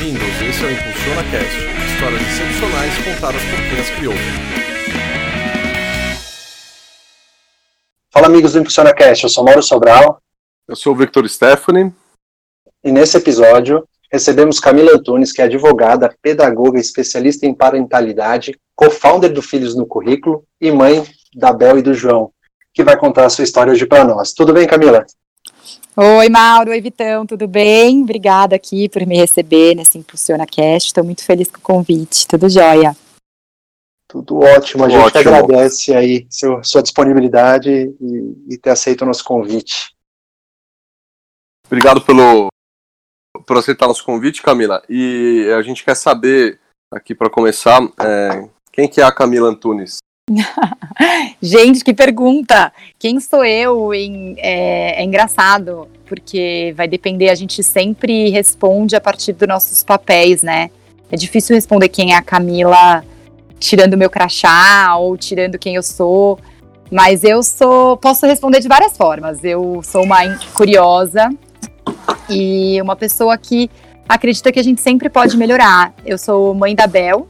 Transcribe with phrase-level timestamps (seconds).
[0.00, 0.22] bem-vindos.
[0.40, 1.56] Esse é o Impulsiona Cast,
[1.92, 4.14] histórias excepcionais contadas por quem as criou.
[8.10, 10.18] Fala amigos do Impulsiona Cast, eu sou Mauro Sobral.
[10.66, 11.92] Eu sou o Victor Stephanie.
[12.82, 19.42] E nesse episódio recebemos Camila Antunes, que é advogada, pedagoga, especialista em parentalidade, co-founder do
[19.42, 21.04] Filhos no Currículo e mãe
[21.34, 22.32] da Bel e do João,
[22.72, 24.32] que vai contar a sua história hoje para nós.
[24.32, 25.04] Tudo bem, Camila?
[25.96, 28.02] Oi, Mauro, oi, Vitão, tudo bem?
[28.02, 30.88] Obrigada aqui por me receber nesse Impulsiona Cast.
[30.88, 32.28] Estou muito feliz com o convite.
[32.28, 32.96] Tudo jóia.
[34.06, 34.84] Tudo ótimo.
[34.84, 35.34] A gente ótimo.
[35.34, 39.92] agradece aí seu, sua disponibilidade e, e ter aceito o nosso convite.
[41.66, 42.48] Obrigado pelo
[43.44, 44.82] por aceitar nosso convite, Camila.
[44.88, 46.60] E a gente quer saber
[46.92, 49.98] aqui para começar é, quem que é a Camila Antunes.
[51.40, 52.72] Gente, que pergunta!
[52.98, 53.92] Quem sou eu?
[53.94, 59.82] Em- é, é engraçado, porque vai depender, a gente sempre responde a partir dos nossos
[59.82, 60.70] papéis, né?
[61.10, 63.04] É difícil responder quem é a Camila
[63.58, 66.38] tirando meu crachá ou tirando quem eu sou.
[66.90, 67.96] Mas eu sou.
[67.98, 69.44] Posso responder de várias formas.
[69.44, 70.18] Eu sou uma
[70.54, 71.30] curiosa
[72.28, 73.70] e uma pessoa que
[74.08, 75.94] acredita que a gente sempre pode melhorar.
[76.04, 77.28] Eu sou mãe da Bel,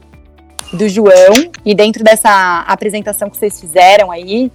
[0.73, 4.51] do João, e dentro dessa apresentação que vocês fizeram aí,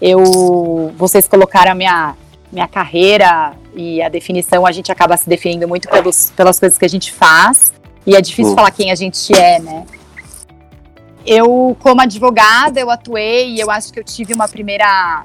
[0.00, 2.14] eu vocês colocaram a minha,
[2.52, 6.84] minha carreira e a definição, a gente acaba se definindo muito pelos, pelas coisas que
[6.84, 7.72] a gente faz,
[8.06, 9.86] e é difícil falar quem a gente é, né?
[11.24, 15.24] Eu, como advogada, eu atuei e eu acho que eu tive uma primeira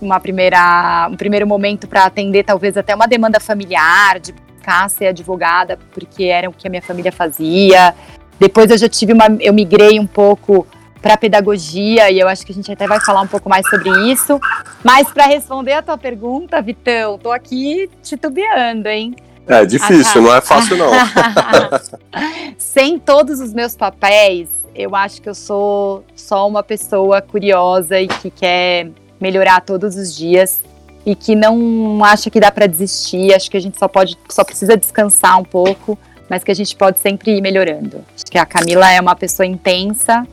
[0.00, 5.08] uma primeira um primeiro momento para atender talvez até uma demanda familiar de buscar ser
[5.08, 7.94] advogada porque era o que a minha família fazia
[8.42, 9.26] depois eu já tive uma.
[9.38, 10.66] Eu migrei um pouco
[11.00, 13.88] para pedagogia e eu acho que a gente até vai falar um pouco mais sobre
[14.10, 14.40] isso.
[14.82, 19.14] Mas para responder a tua pergunta, Vitão, tô aqui titubeando, hein?
[19.46, 20.20] É difícil, Ah, tá.
[20.20, 20.90] não é fácil não.
[22.58, 28.08] Sem todos os meus papéis, eu acho que eu sou só uma pessoa curiosa e
[28.08, 28.88] que quer
[29.20, 30.60] melhorar todos os dias
[31.06, 33.32] e que não acha que dá para desistir.
[33.34, 35.96] Acho que a gente só pode, só precisa descansar um pouco,
[36.32, 38.02] mas que a gente pode sempre ir melhorando.
[38.14, 40.26] Acho que a Camila é uma pessoa intensa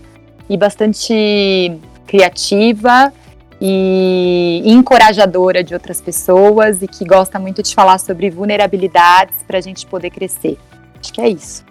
[0.49, 1.77] e bastante
[2.07, 3.11] criativa
[3.59, 9.61] e encorajadora de outras pessoas e que gosta muito de falar sobre vulnerabilidades para a
[9.61, 10.57] gente poder crescer.
[11.01, 11.65] Acho que é isso.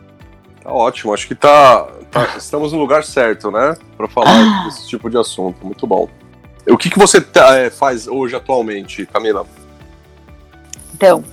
[0.62, 3.74] Tá ótimo, acho que tá, tá- estamos no lugar certo, né?
[3.96, 5.64] Para falar desse tipo de assunto.
[5.64, 6.06] Muito bom.
[6.68, 9.46] O que, que você é, faz hoje atualmente, Camila?
[10.92, 11.24] Então,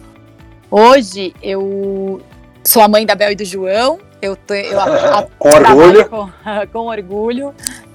[0.71, 2.21] hoje eu
[2.65, 3.99] sou a mãe da Bel e do João.
[4.21, 6.09] Eu, tô, eu a- a- Com orgulho.
[6.09, 6.29] Com,
[6.73, 7.53] com orgulho.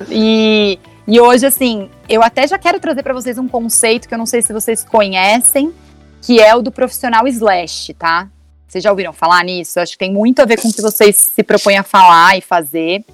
[0.08, 4.18] E, e hoje, assim, eu até já quero trazer para vocês um conceito que eu
[4.18, 5.72] não sei se vocês conhecem,
[6.22, 8.28] que é o do profissional slash, tá?
[8.68, 9.78] Vocês já ouviram falar nisso?
[9.78, 12.38] Eu acho que tem muito a ver com o que vocês se propõem a falar
[12.38, 13.04] e fazer.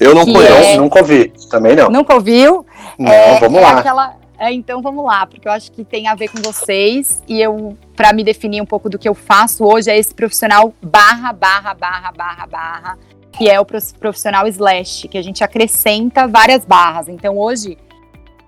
[0.00, 0.52] Eu não conheço.
[0.52, 1.32] é- Nunca ouvi.
[1.50, 1.90] Também não.
[1.90, 2.64] Nunca ouviu?
[2.98, 3.78] Não, É, vamos é lá.
[3.78, 7.40] aquela- é, então vamos lá, porque eu acho que tem a ver com vocês e
[7.40, 11.32] eu, para me definir um pouco do que eu faço hoje, é esse profissional barra,
[11.32, 12.98] barra, barra, barra, barra,
[13.32, 17.08] que é o prof- profissional slash, que a gente acrescenta várias barras.
[17.08, 17.76] Então hoje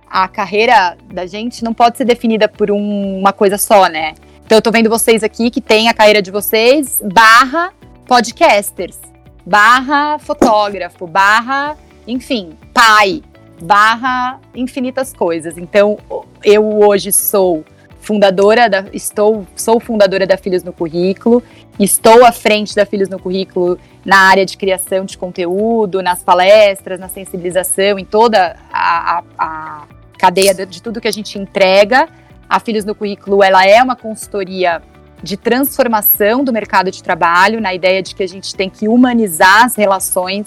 [0.09, 4.15] a carreira da gente não pode ser definida por um- uma coisa só, né?
[4.45, 7.73] Então eu tô vendo vocês aqui que tem a carreira de vocês barra
[8.07, 8.99] podcasters,
[9.45, 11.77] barra fotógrafo, barra,
[12.07, 13.23] enfim, pai,
[13.61, 15.56] barra infinitas coisas.
[15.59, 15.99] Então,
[16.44, 17.65] eu hoje sou
[18.00, 21.43] fundadora da estou sou fundadora da Filhos no Currículo,
[21.78, 27.00] estou à frente da Filhos no Currículo na área de criação de conteúdo, nas palestras,
[27.00, 29.84] na sensibilização, em toda a, a- a
[30.16, 32.09] cadeia de, de tudo que a gente entrega.
[32.49, 34.81] A Filhos no Currículo, ela é uma consultoria
[35.21, 39.65] de transformação do mercado de trabalho, na ideia de que a gente tem que humanizar
[39.65, 40.47] as relações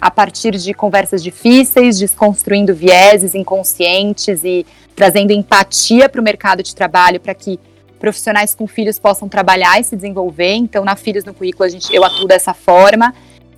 [0.00, 4.64] a partir de conversas difíceis, desconstruindo vieses inconscientes e
[4.94, 7.58] trazendo empatia para o mercado de trabalho para que
[7.98, 10.54] profissionais com filhos possam trabalhar e se desenvolver.
[10.54, 13.14] Então, na Filhos no Currículo, a gente, eu atuo dessa forma.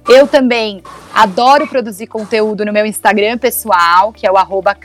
[0.08, 0.82] Eu também
[1.14, 4.76] adoro produzir conteúdo no meu Instagram pessoal, que é o arroba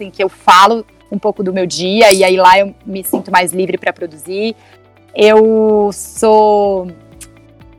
[0.00, 3.30] em que eu falo um pouco do meu dia e aí lá eu me sinto
[3.30, 4.56] mais livre para produzir.
[5.14, 6.88] Eu sou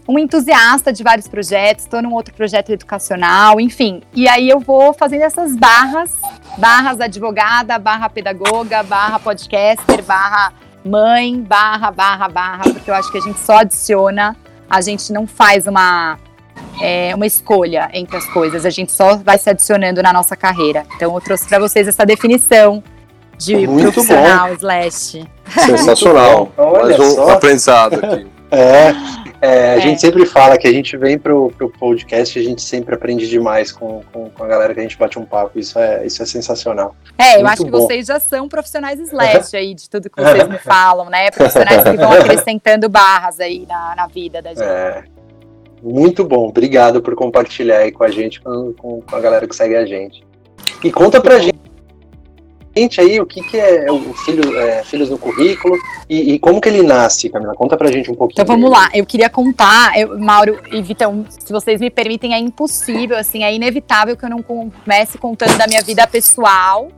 [0.08, 4.02] um entusiasta de vários projetos, estou num outro projeto educacional, enfim.
[4.14, 6.12] E aí eu vou fazendo essas barras,
[6.58, 10.54] barras advogada, barra pedagoga, barra podcaster, barra
[10.86, 14.36] mãe, barra, barra, barra, porque eu acho que a gente só adiciona,
[14.70, 16.20] a gente não faz uma,
[16.80, 20.86] é, uma escolha entre as coisas, a gente só vai se adicionando na nossa carreira.
[20.96, 22.84] Então eu trouxe para vocês essa definição
[23.38, 25.26] de Muito profissional slash.
[25.66, 26.52] Sensacional.
[26.56, 26.74] Bom.
[26.74, 27.30] Mais um só.
[27.32, 28.28] aprendizado aqui.
[28.56, 28.94] É,
[29.42, 29.82] é, a é.
[29.82, 33.28] gente sempre fala que a gente vem pro, pro podcast e a gente sempre aprende
[33.28, 35.60] demais com, com, com, a galera que a gente bate um papo.
[35.60, 36.96] Isso é, isso é sensacional.
[37.18, 37.82] É, Muito eu acho que bom.
[37.82, 41.30] vocês já são profissionais slash aí, de tudo que vocês me falam, né?
[41.32, 44.64] Profissionais que vão acrescentando barras aí na, na vida da gente.
[44.64, 45.04] É.
[45.84, 49.76] Muito bom, obrigado por compartilhar aí com a gente, com, com a galera que segue
[49.76, 50.26] a gente.
[50.84, 51.56] E conta pra gente
[52.76, 55.78] gente aí o que, que é o filho, é, Filhos no Currículo
[56.10, 57.54] e, e, como que ele nasce, Camila?
[57.56, 58.44] Conta pra gente um pouquinho.
[58.44, 58.82] Então vamos dele.
[58.82, 63.44] lá, eu queria contar, eu, Mauro e Vitão, se vocês me permitem, é impossível, assim,
[63.44, 66.90] é inevitável que eu não comece contando da minha vida pessoal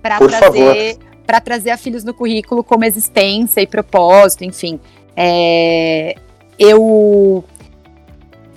[0.00, 4.80] para trazer para trazer a Filhos no Currículo como existência e propósito, enfim.
[5.14, 6.14] É,
[6.58, 7.44] eu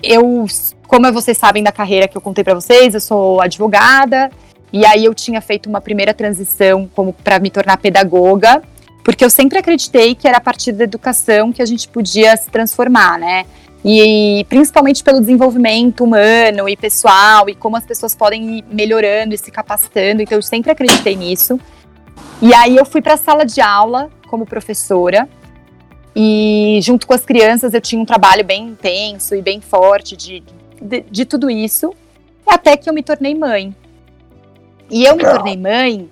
[0.01, 0.45] eu,
[0.87, 4.31] como vocês sabem da carreira que eu contei para vocês, eu sou advogada,
[4.73, 8.61] e aí eu tinha feito uma primeira transição como para me tornar pedagoga,
[9.03, 12.49] porque eu sempre acreditei que era a partir da educação que a gente podia se
[12.49, 13.45] transformar, né?
[13.83, 19.37] E principalmente pelo desenvolvimento humano e pessoal e como as pessoas podem ir melhorando e
[19.37, 20.21] se capacitando.
[20.21, 21.59] Então eu sempre acreditei nisso.
[22.41, 25.27] E aí eu fui para a sala de aula como professora
[26.15, 30.43] e junto com as crianças eu tinha um trabalho bem intenso e bem forte de,
[30.81, 31.93] de, de tudo isso,
[32.45, 33.75] até que eu me tornei mãe.
[34.91, 36.09] E eu me tornei mãe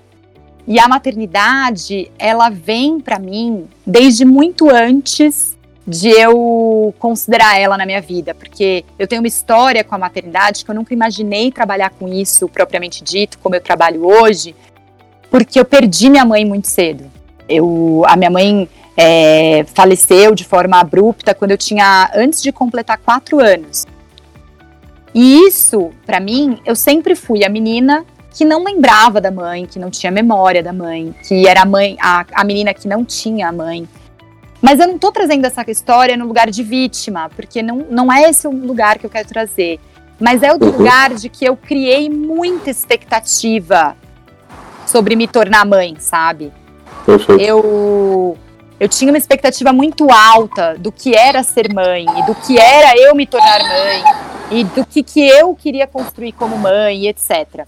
[0.66, 7.86] e a maternidade, ela vem para mim desde muito antes de eu considerar ela na
[7.86, 11.90] minha vida, porque eu tenho uma história com a maternidade que eu nunca imaginei trabalhar
[11.90, 14.56] com isso propriamente dito, como eu trabalho hoje,
[15.30, 17.12] porque eu perdi minha mãe muito cedo.
[17.50, 22.98] Eu, a minha mãe é, faleceu de forma abrupta quando eu tinha antes de completar
[23.00, 23.86] quatro anos.
[25.14, 29.80] E isso, para mim, eu sempre fui a menina que não lembrava da mãe, que
[29.80, 33.50] não tinha memória da mãe, que era a mãe, a, a menina que não tinha
[33.50, 33.88] a mãe.
[34.62, 38.30] Mas eu não tô trazendo essa história no lugar de vítima, porque não, não é
[38.30, 39.80] esse o lugar que eu quero trazer.
[40.20, 40.72] Mas é o uhum.
[40.72, 43.96] lugar de que eu criei muita expectativa
[44.86, 46.52] sobre me tornar mãe, sabe?
[47.06, 47.42] Perfeito.
[47.42, 48.38] Eu
[48.80, 52.98] eu tinha uma expectativa muito alta do que era ser mãe e do que era
[52.98, 54.04] eu me tornar mãe
[54.52, 57.68] e do que, que eu queria construir como mãe, etc.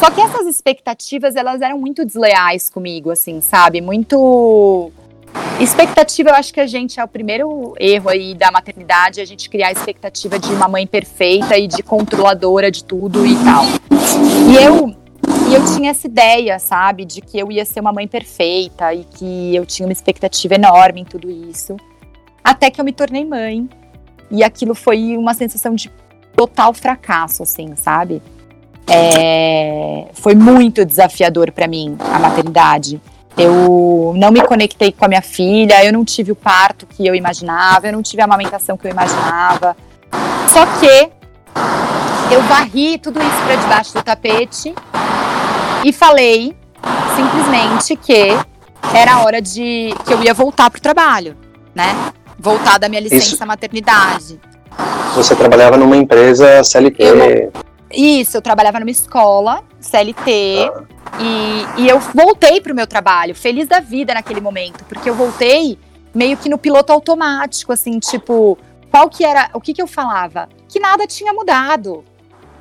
[0.00, 3.82] Só que essas expectativas, elas eram muito desleais comigo, assim, sabe?
[3.82, 4.90] Muito.
[5.60, 9.50] Expectativa, eu acho que a gente é o primeiro erro aí da maternidade, a gente
[9.50, 13.64] criar a expectativa de uma mãe perfeita e de controladora de tudo e tal.
[14.50, 14.88] E eu,
[15.50, 19.04] e eu tinha essa ideia, sabe, de que eu ia ser uma mãe perfeita e
[19.04, 21.76] que eu tinha uma expectativa enorme em tudo isso.
[22.42, 23.68] Até que eu me tornei mãe.
[24.30, 25.90] E aquilo foi uma sensação de
[26.34, 28.22] total fracasso, assim, sabe?
[28.92, 33.00] É, foi muito desafiador para mim a maternidade.
[33.38, 37.14] Eu não me conectei com a minha filha, eu não tive o parto que eu
[37.14, 39.76] imaginava, eu não tive a amamentação que eu imaginava.
[40.48, 41.10] Só que
[42.34, 44.74] eu varri tudo isso para debaixo do tapete
[45.84, 46.56] e falei
[47.16, 48.36] simplesmente que
[48.94, 51.36] era hora de que eu ia voltar pro trabalho,
[51.74, 52.12] né?
[52.38, 53.46] Voltar da minha licença isso.
[53.46, 54.40] maternidade.
[55.14, 57.02] Você trabalhava numa empresa CLT?
[57.02, 57.52] Eu,
[57.92, 60.84] isso, eu trabalhava numa escola, CLT, ah.
[61.20, 65.78] e, e eu voltei pro meu trabalho, feliz da vida naquele momento, porque eu voltei
[66.14, 68.58] meio que no piloto automático, assim, tipo,
[68.90, 70.48] qual que era, o que que eu falava?
[70.68, 72.04] Que nada tinha mudado.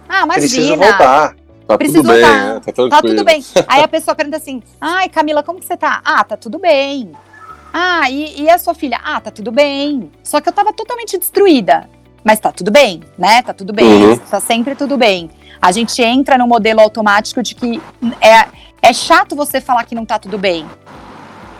[0.07, 0.47] Ah, imagina.
[0.47, 1.35] Precisa voltar.
[1.67, 2.61] Tá tudo bem, né?
[2.65, 3.45] tá, tá tudo bem.
[3.67, 6.01] Aí a pessoa pergunta assim, ai, Camila, como que você tá?
[6.03, 7.11] Ah, tá tudo bem.
[7.71, 8.99] Ah, e, e a sua filha?
[9.03, 10.11] Ah, tá tudo bem.
[10.23, 11.87] Só que eu tava totalmente destruída.
[12.29, 13.41] Mas tá tudo bem, né?
[13.41, 14.15] Tá tudo bem, uhum.
[14.15, 15.31] tá sempre tudo bem.
[15.59, 17.81] A gente entra no modelo automático de que
[18.21, 18.45] é,
[18.83, 20.63] é chato você falar que não tá tudo bem.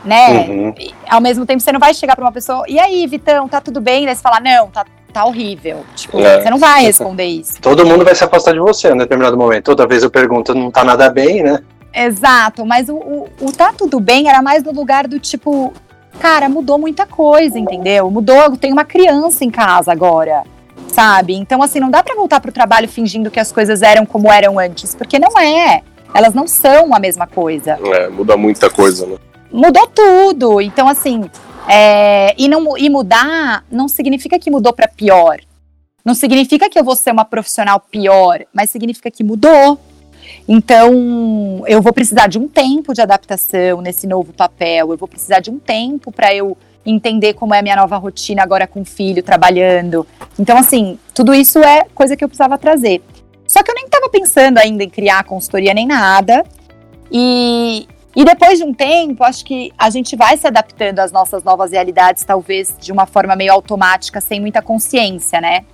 [0.06, 0.46] Né?
[0.48, 0.76] Uhum.
[1.10, 3.82] Ao mesmo tempo, você não vai chegar pra uma pessoa, e aí, Vitão, tá tudo
[3.82, 4.06] bem?
[4.06, 5.84] Daí você fala, não, tá, tá horrível.
[5.96, 6.40] Tipo, é.
[6.40, 7.60] você não vai responder isso.
[7.60, 9.66] Todo mundo vai se afastar de você em determinado momento.
[9.66, 11.64] Toda vez eu pergunto, não tá nada bem, né?
[11.92, 15.74] Exato, mas o, o, o tá tudo bem era mais no lugar do tipo,
[16.20, 18.12] cara, mudou muita coisa, entendeu?
[18.12, 20.44] Mudou, tem uma criança em casa agora,
[21.00, 21.34] sabe?
[21.34, 24.60] Então, assim, não dá para voltar pro trabalho fingindo que as coisas eram como eram
[24.60, 25.82] antes, porque não é.
[26.14, 27.80] Elas não são a mesma coisa.
[27.82, 29.18] É, muda muita coisa, né?
[29.50, 30.60] Mudou tudo.
[30.60, 31.30] Então, assim,
[31.70, 35.40] é, e, não, e mudar não significa que mudou para pior.
[36.04, 39.80] Não significa que eu vou ser uma profissional pior, mas significa que mudou.
[40.48, 45.40] Então, eu vou precisar de um tempo de adaptação nesse novo papel, eu vou precisar
[45.40, 48.86] de um tempo para eu entender como é a minha nova rotina agora com o
[48.86, 50.06] filho, trabalhando.
[50.38, 53.02] Então, assim, tudo isso é coisa que eu precisava trazer.
[53.48, 56.44] Só que eu nem estava pensando ainda em criar consultoria nem nada.
[57.12, 61.44] E, E depois de um tempo, acho que a gente vai se adaptando às nossas
[61.44, 65.66] novas realidades, talvez de uma forma meio automática, sem muita consciência, né?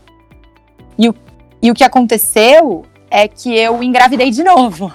[0.98, 1.16] E o,
[1.62, 4.92] e o que aconteceu é que eu engravidei de novo.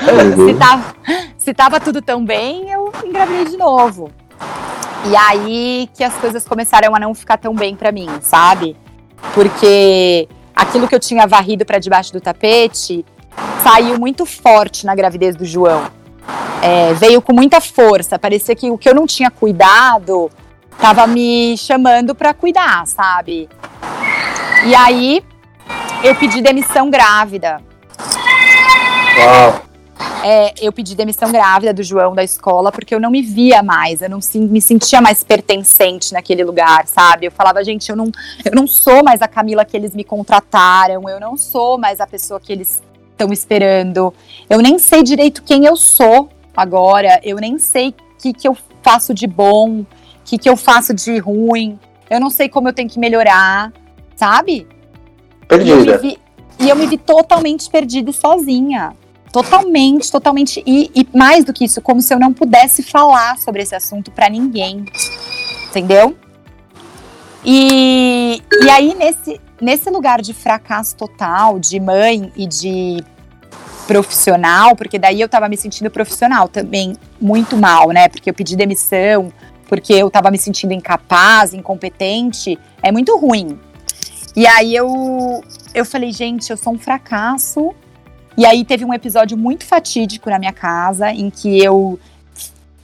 [0.00, 0.46] Uhum.
[0.48, 0.94] se, tava,
[1.38, 4.10] se tava tudo tão bem, eu engravidei de novo.
[5.06, 8.76] E aí que as coisas começaram a não ficar tão bem pra mim, sabe?
[9.34, 13.04] Porque aquilo que eu tinha varrido pra debaixo do tapete
[13.62, 15.90] saiu muito forte na gravidez do João.
[16.62, 18.18] É, veio com muita força.
[18.18, 20.30] Parecia que o que eu não tinha cuidado
[20.78, 23.48] tava me chamando pra cuidar, sabe?
[24.64, 25.24] E aí
[26.02, 27.62] eu pedi demissão grávida.
[29.18, 29.69] Uau.
[30.24, 34.02] É, eu pedi demissão grávida do João da escola porque eu não me via mais,
[34.02, 37.26] eu não me sentia mais pertencente naquele lugar, sabe?
[37.26, 38.10] Eu falava, gente, eu não,
[38.44, 42.06] eu não sou mais a Camila que eles me contrataram, eu não sou mais a
[42.06, 44.12] pessoa que eles estão esperando,
[44.48, 48.56] eu nem sei direito quem eu sou agora, eu nem sei o que, que eu
[48.82, 49.86] faço de bom, o
[50.24, 51.78] que, que eu faço de ruim,
[52.08, 53.72] eu não sei como eu tenho que melhorar,
[54.16, 54.66] sabe?
[55.50, 55.98] E eu me Perdida.
[55.98, 56.18] vi,
[56.58, 58.94] e eu me vi totalmente perdida e sozinha.
[59.32, 60.62] Totalmente, totalmente.
[60.66, 64.10] E, e mais do que isso, como se eu não pudesse falar sobre esse assunto
[64.10, 64.84] pra ninguém.
[65.68, 66.16] Entendeu?
[67.44, 73.04] E, e aí, nesse, nesse lugar de fracasso total, de mãe e de
[73.86, 78.08] profissional, porque daí eu tava me sentindo profissional também muito mal, né?
[78.08, 79.32] Porque eu pedi demissão,
[79.68, 82.58] porque eu tava me sentindo incapaz, incompetente.
[82.82, 83.58] É muito ruim.
[84.36, 85.42] E aí eu,
[85.74, 87.74] eu falei, gente, eu sou um fracasso.
[88.40, 92.00] E aí teve um episódio muito fatídico na minha casa, em que eu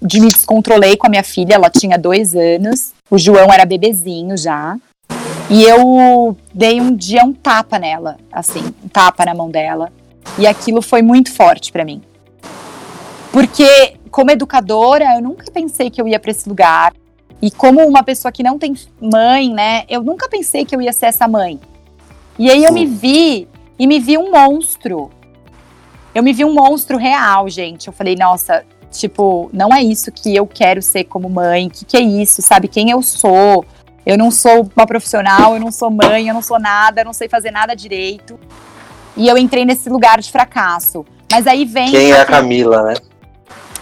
[0.02, 4.36] de me descontrolei com a minha filha, ela tinha dois anos, o João era bebezinho
[4.36, 4.76] já.
[5.48, 9.90] E eu dei um dia um tapa nela, assim, um tapa na mão dela.
[10.38, 12.02] E aquilo foi muito forte pra mim.
[13.32, 16.92] Porque, como educadora, eu nunca pensei que eu ia pra esse lugar.
[17.40, 19.84] E como uma pessoa que não tem mãe, né?
[19.88, 21.58] Eu nunca pensei que eu ia ser essa mãe.
[22.38, 23.48] E aí eu me vi
[23.78, 25.10] e me vi um monstro.
[26.16, 27.88] Eu me vi um monstro real, gente.
[27.88, 31.66] Eu falei, nossa, tipo, não é isso que eu quero ser como mãe.
[31.66, 32.40] O que, que é isso?
[32.40, 33.66] Sabe quem eu sou?
[34.06, 37.12] Eu não sou uma profissional, eu não sou mãe, eu não sou nada, eu não
[37.12, 38.40] sei fazer nada direito.
[39.14, 41.04] E eu entrei nesse lugar de fracasso.
[41.30, 41.90] Mas aí vem.
[41.90, 42.94] Quem é a Camila, né?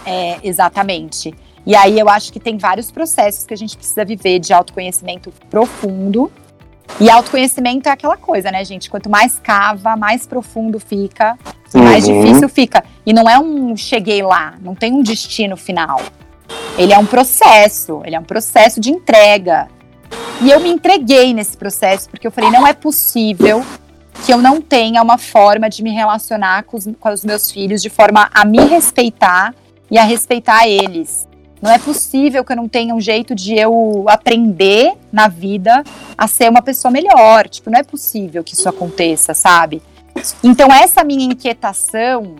[0.05, 1.33] É, exatamente.
[1.65, 5.33] E aí eu acho que tem vários processos que a gente precisa viver de autoconhecimento
[5.49, 6.33] profundo.
[7.01, 8.91] E autoconhecimento é aquela coisa, né, gente?
[8.91, 11.39] Quanto mais cava, mais profundo fica,
[11.75, 12.23] e mais Uhum.
[12.23, 12.85] difícil fica.
[13.05, 16.01] E não é um cheguei lá, não tem um destino final.
[16.79, 19.69] Ele é um processo, ele é um processo de entrega.
[20.41, 23.65] E eu me entreguei nesse processo, porque eu falei, não é possível
[24.25, 27.83] que eu não tenha uma forma de me relacionar com os, com os meus filhos
[27.83, 29.55] de forma a me respeitar
[29.91, 31.29] e a respeitar eles.
[31.61, 35.83] Não é possível que eu não tenha um jeito de eu aprender na vida
[36.17, 37.49] a ser uma pessoa melhor.
[37.49, 39.81] Tipo, não é possível que isso aconteça, sabe?
[40.43, 42.37] Então, essa minha inquietação,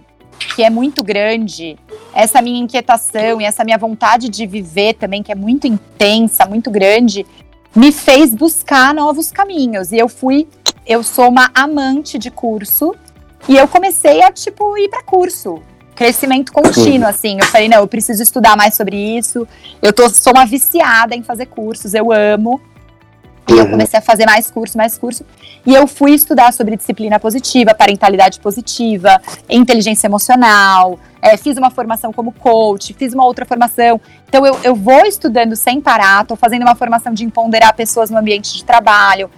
[0.55, 1.77] que é muito grande,
[2.13, 6.71] essa minha inquietação e essa minha vontade de viver também, que é muito intensa, muito
[6.71, 7.27] grande,
[7.75, 9.93] me fez buscar novos caminhos.
[9.93, 10.47] E eu fui,
[10.87, 12.95] eu sou uma amante de curso,
[13.49, 15.61] e eu comecei a, tipo, ir para curso.
[15.95, 17.39] Crescimento contínuo, assim.
[17.39, 19.47] Eu falei, não, eu preciso estudar mais sobre isso.
[19.83, 22.61] Eu tô, sou uma viciada em fazer cursos, eu amo.
[23.47, 23.71] E eu Uhum.
[23.73, 25.25] comecei a fazer mais curso, mais curso.
[25.67, 30.99] E eu fui estudar sobre disciplina positiva, parentalidade positiva, inteligência emocional.
[31.27, 33.99] é, fiz uma formação como coach, fiz uma outra formação.
[34.29, 38.19] Então eu, eu vou estudando sem parar, tô fazendo uma formação de empoderar pessoas no
[38.19, 39.31] ambiente de trabalho.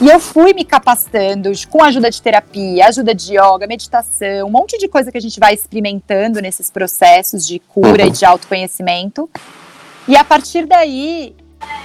[0.00, 4.76] E eu fui me capacitando com ajuda de terapia, ajuda de yoga, meditação, um monte
[4.76, 9.30] de coisa que a gente vai experimentando nesses processos de cura e de autoconhecimento.
[10.08, 11.32] E a partir daí,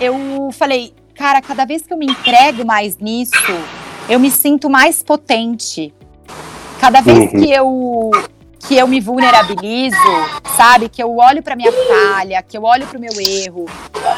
[0.01, 3.33] eu falei, cara, cada vez que eu me entrego mais nisso,
[4.09, 5.93] eu me sinto mais potente.
[6.79, 7.27] Cada vez Uhum.
[7.41, 8.11] que eu
[8.67, 9.95] que eu me vulnerabilizo,
[10.57, 13.65] sabe, que eu olho para minha falha, que eu olho para o meu erro,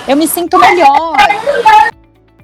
[0.08, 1.18] eu me sinto melhor.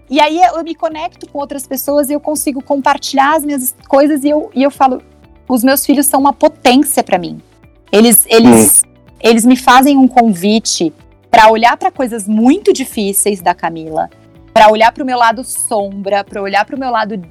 [0.10, 4.22] E aí eu me conecto com outras pessoas e eu consigo compartilhar as minhas coisas
[4.26, 5.02] e eu, e eu falo,
[5.48, 7.42] os meus filhos são uma potência para mim.
[7.90, 8.84] Eles eles
[9.22, 10.94] eles me fazem um convite
[11.32, 14.10] para olhar para coisas muito difíceis da Camila,
[14.54, 17.22] para olhar para o meu lado sombra, para olhar para o meu lado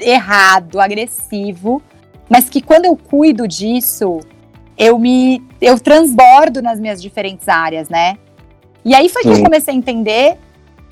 [0.00, 1.82] errado, agressivo,
[2.28, 4.20] mas que quando eu cuido disso,
[4.76, 8.16] eu me eu transbordo nas minhas diferentes áreas, né?
[8.84, 9.44] E aí foi que eu Sim.
[9.44, 10.38] comecei a entender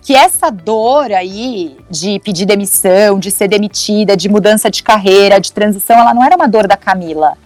[0.03, 5.51] que essa dor aí de pedir demissão, de ser demitida, de mudança de carreira, de
[5.51, 7.39] transição, ela não era uma dor da Camila.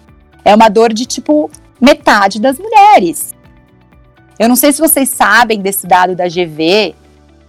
[0.44, 3.34] É uma dor de tipo metade das mulheres.
[4.38, 6.94] Eu não sei se vocês sabem desse dado da GV,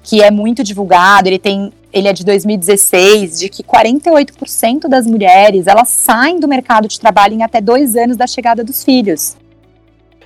[0.03, 5.65] que é muito divulgado, ele tem ele é de 2016, de que 48% das mulheres
[5.65, 9.35] elas saem do mercado de trabalho em até dois anos da chegada dos filhos.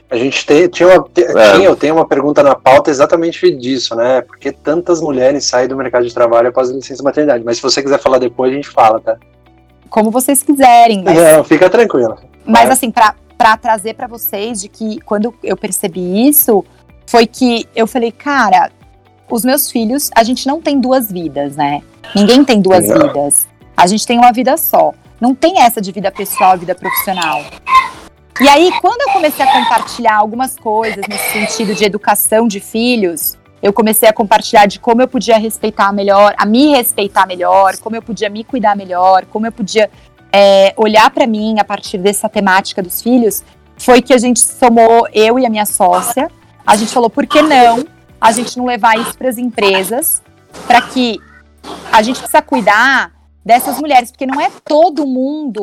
[0.10, 1.54] A gente tem, tinha, uma, é.
[1.54, 4.22] tinha, eu tenho uma pergunta na pauta exatamente disso, né?
[4.22, 7.44] Por que tantas mulheres saem do mercado de trabalho após a licença maternidade?
[7.44, 9.18] Mas se você quiser falar depois, a gente fala, tá?
[9.90, 11.02] Como vocês quiserem.
[11.04, 12.18] Mas, Não, fica tranquila.
[12.46, 16.64] Mas assim, para trazer para vocês de que quando eu percebi isso,
[17.08, 18.70] foi que eu falei, cara,
[19.30, 21.82] os meus filhos, a gente não tem duas vidas, né?
[22.16, 23.08] Ninguém tem duas não.
[23.08, 23.48] vidas.
[23.76, 24.94] A gente tem uma vida só.
[25.20, 27.44] Não tem essa de vida pessoal e vida profissional.
[28.42, 33.38] E aí, quando eu comecei a compartilhar algumas coisas nesse sentido de educação de filhos,
[33.62, 37.96] eu comecei a compartilhar de como eu podia respeitar melhor, a me respeitar melhor, como
[37.96, 39.90] eu podia me cuidar melhor, como eu podia
[40.32, 43.44] é, olhar para mim a partir dessa temática dos filhos,
[43.78, 46.30] foi que a gente somou eu e a minha sócia.
[46.66, 47.86] A gente falou, por que não
[48.24, 50.24] a gente não levar isso para as empresas,
[50.66, 51.20] para que
[51.92, 53.12] a gente precisa cuidar
[53.44, 55.62] dessas mulheres, porque não é todo mundo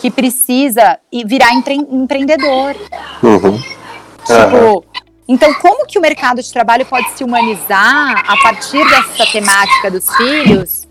[0.00, 2.74] que precisa virar empre empreendedor.
[3.22, 3.60] Uhum.
[4.24, 4.84] Tipo,
[5.28, 10.08] então como que o mercado de trabalho pode se humanizar a partir dessa temática dos
[10.16, 10.88] filhos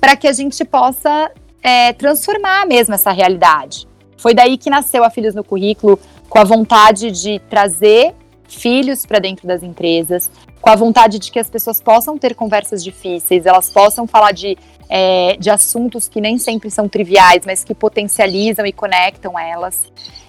[0.00, 3.88] para que a gente possa é, transformar mesmo essa realidade?
[4.16, 8.14] Foi daí que nasceu a Filhos no Currículo, com a vontade de trazer
[8.48, 12.82] filhos para dentro das empresas, com a vontade de que as pessoas possam ter conversas
[12.82, 14.56] difíceis, elas possam falar de,
[14.88, 19.86] é, de assuntos que nem sempre são triviais, mas que potencializam e conectam elas.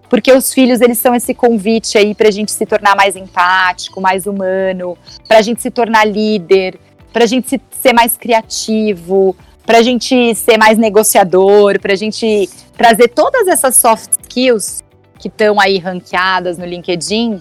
[0.10, 4.02] Porque os filhos, eles são esse convite aí para a gente se tornar mais empático,
[4.02, 4.98] mais humano,
[5.28, 6.80] para a gente se tornar líder,
[7.14, 9.36] para a gente se, ser mais criativo,
[9.66, 14.84] para a gente ser mais negociador, para a gente trazer todas essas soft skills
[15.20, 17.40] que estão aí ranqueadas no LinkedIn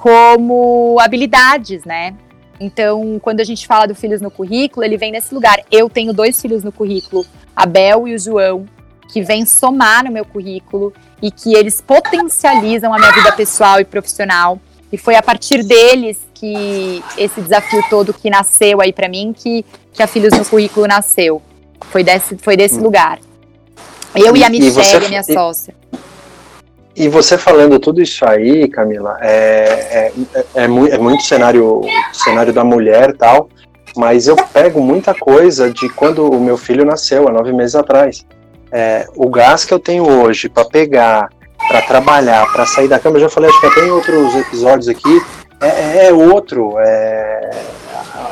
[0.00, 2.14] como habilidades, né?
[2.58, 5.60] Então, quando a gente fala do filhos no currículo, ele vem nesse lugar.
[5.70, 8.66] Eu tenho dois filhos no currículo, a Bel e o João,
[9.12, 13.84] que vêm somar no meu currículo e que eles potencializam a minha vida pessoal e
[13.84, 14.58] profissional.
[14.90, 19.64] E foi a partir deles que esse desafio todo que nasceu aí para mim, que,
[19.92, 21.42] que a Filhos no Currículo nasceu.
[21.90, 22.82] Foi desse, foi desse hum.
[22.82, 23.20] lugar.
[24.14, 25.74] Eu e, e a Michelle, minha e, sócia.
[26.94, 32.52] E você falando tudo isso aí, Camila, é, é, é, é, muito, é cenário, cenário
[32.52, 33.48] da mulher tal,
[33.96, 38.26] mas eu pego muita coisa de quando o meu filho nasceu, há nove meses atrás.
[38.72, 41.28] É, o gás que eu tenho hoje para pegar,
[41.68, 44.88] para trabalhar, para sair da cama, eu já falei, acho que até em outros episódios
[44.88, 45.22] aqui,
[45.60, 46.74] é, é outro.
[46.78, 47.50] É,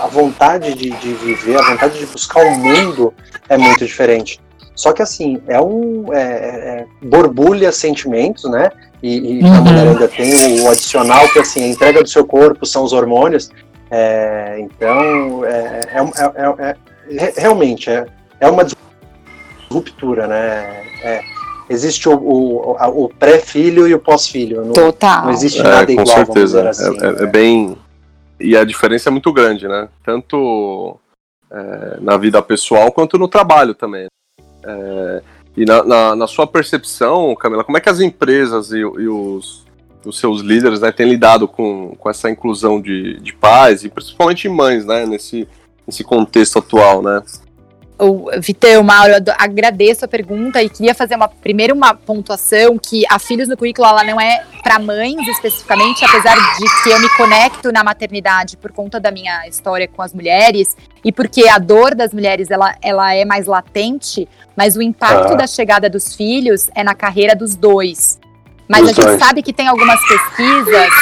[0.02, 3.12] a vontade de, de viver, a vontade de buscar o mundo
[3.48, 4.40] é muito diferente.
[4.78, 6.14] Só que assim, é um.
[6.14, 8.70] É, é, borbulha sentimentos, né?
[9.02, 9.52] E, e uhum.
[9.52, 12.92] a mulher ainda tem o, adicional, que assim, a entrega do seu corpo são os
[12.92, 13.50] hormônios.
[13.90, 16.76] É, então, é, é,
[17.18, 18.06] é realmente é,
[18.38, 18.64] é uma
[19.68, 20.84] ruptura, né?
[21.68, 24.72] existe o, o, o pré-filho e o pós-filho.
[24.72, 25.24] Total.
[25.24, 26.68] Não existe nada igual, com certeza.
[26.68, 27.26] Assim, é, né?
[27.26, 27.76] bem.
[28.38, 29.88] E a diferença é muito grande, né?
[30.04, 30.96] Tanto
[32.00, 34.06] na vida pessoal quanto no trabalho também.
[34.62, 35.22] É,
[35.56, 39.64] e na, na, na, sua percepção, Camila, como é que as empresas e, e os,
[40.04, 44.48] os, seus líderes né, têm lidado com, com essa inclusão de, de pais e principalmente
[44.48, 45.48] mães, né, nesse,
[45.86, 47.22] nesse contexto atual, né?
[47.98, 53.04] O Vitão, Mauro, eu agradeço a pergunta e queria fazer uma primeiro uma pontuação que
[53.10, 57.08] a Filhos no Currículo ela não é para mães especificamente, apesar de que eu me
[57.16, 61.94] conecto na maternidade por conta da minha história com as mulheres e porque a dor
[61.94, 65.36] das mulheres ela, ela é mais latente, mas o impacto ah.
[65.36, 68.18] da chegada dos filhos é na carreira dos dois.
[68.68, 69.18] Mas Os a gente dois.
[69.18, 70.92] sabe que tem algumas pesquisas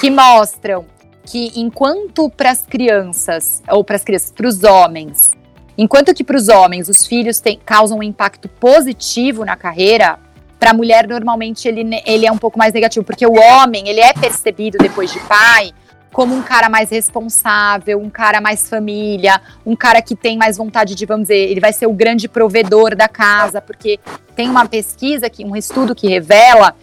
[0.00, 0.84] que mostram
[1.24, 5.32] que enquanto para as crianças ou para as crianças, para os homens,
[5.76, 10.18] Enquanto que para os homens os filhos tem, causam um impacto positivo na carreira,
[10.58, 14.00] para a mulher normalmente ele, ele é um pouco mais negativo, porque o homem ele
[14.00, 15.72] é percebido depois de pai
[16.14, 20.94] como um cara mais responsável, um cara mais família, um cara que tem mais vontade
[20.94, 23.98] de, vamos dizer, ele vai ser o grande provedor da casa, porque
[24.36, 26.76] tem uma pesquisa, que, um estudo que revela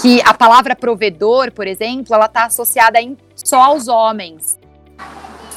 [0.00, 4.58] que a palavra provedor, por exemplo, ela está associada em, só aos homens.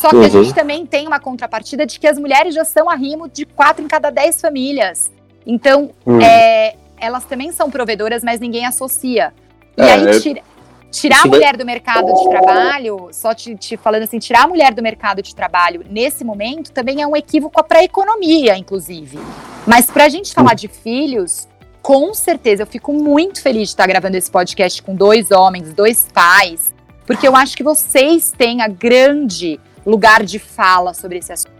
[0.04, 0.24] Só que uhum.
[0.24, 3.82] a gente também tem uma contrapartida de que as mulheres já são arrimo de quatro
[3.82, 5.10] em cada dez famílias.
[5.48, 6.20] Então, uhum.
[6.20, 9.34] é, elas também são provedoras, mas ninguém associa.
[9.78, 10.20] E é, aí, é.
[10.20, 10.42] tira,
[10.92, 14.74] tirar a mulher do mercado de trabalho, só te, te, falando assim, tirar a mulher
[14.74, 19.18] do mercado de trabalho nesse momento também é um equívoco para a economia, inclusive.
[19.66, 21.48] Mas para a gente falar de filhos,
[21.82, 26.10] com certeza, eu fico muito feliz de estar gravando esse podcast com dois homens, dois
[26.14, 26.74] pais,
[27.08, 31.54] porque eu acho que vocês têm a grande lugar de fala sobre esse assunto.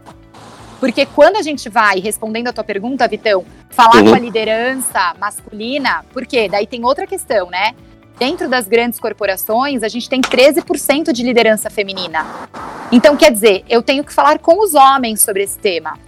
[0.80, 4.10] Porque quando a gente vai, respondendo a tua pergunta, Vitão, falar uhum.
[4.10, 7.74] com a liderança masculina, porque daí tem outra questão, né?
[8.18, 12.24] Dentro das grandes corporações, a gente tem 13% de liderança feminina.
[12.92, 15.98] Então, quer dizer, eu tenho que falar com os homens sobre esse tema.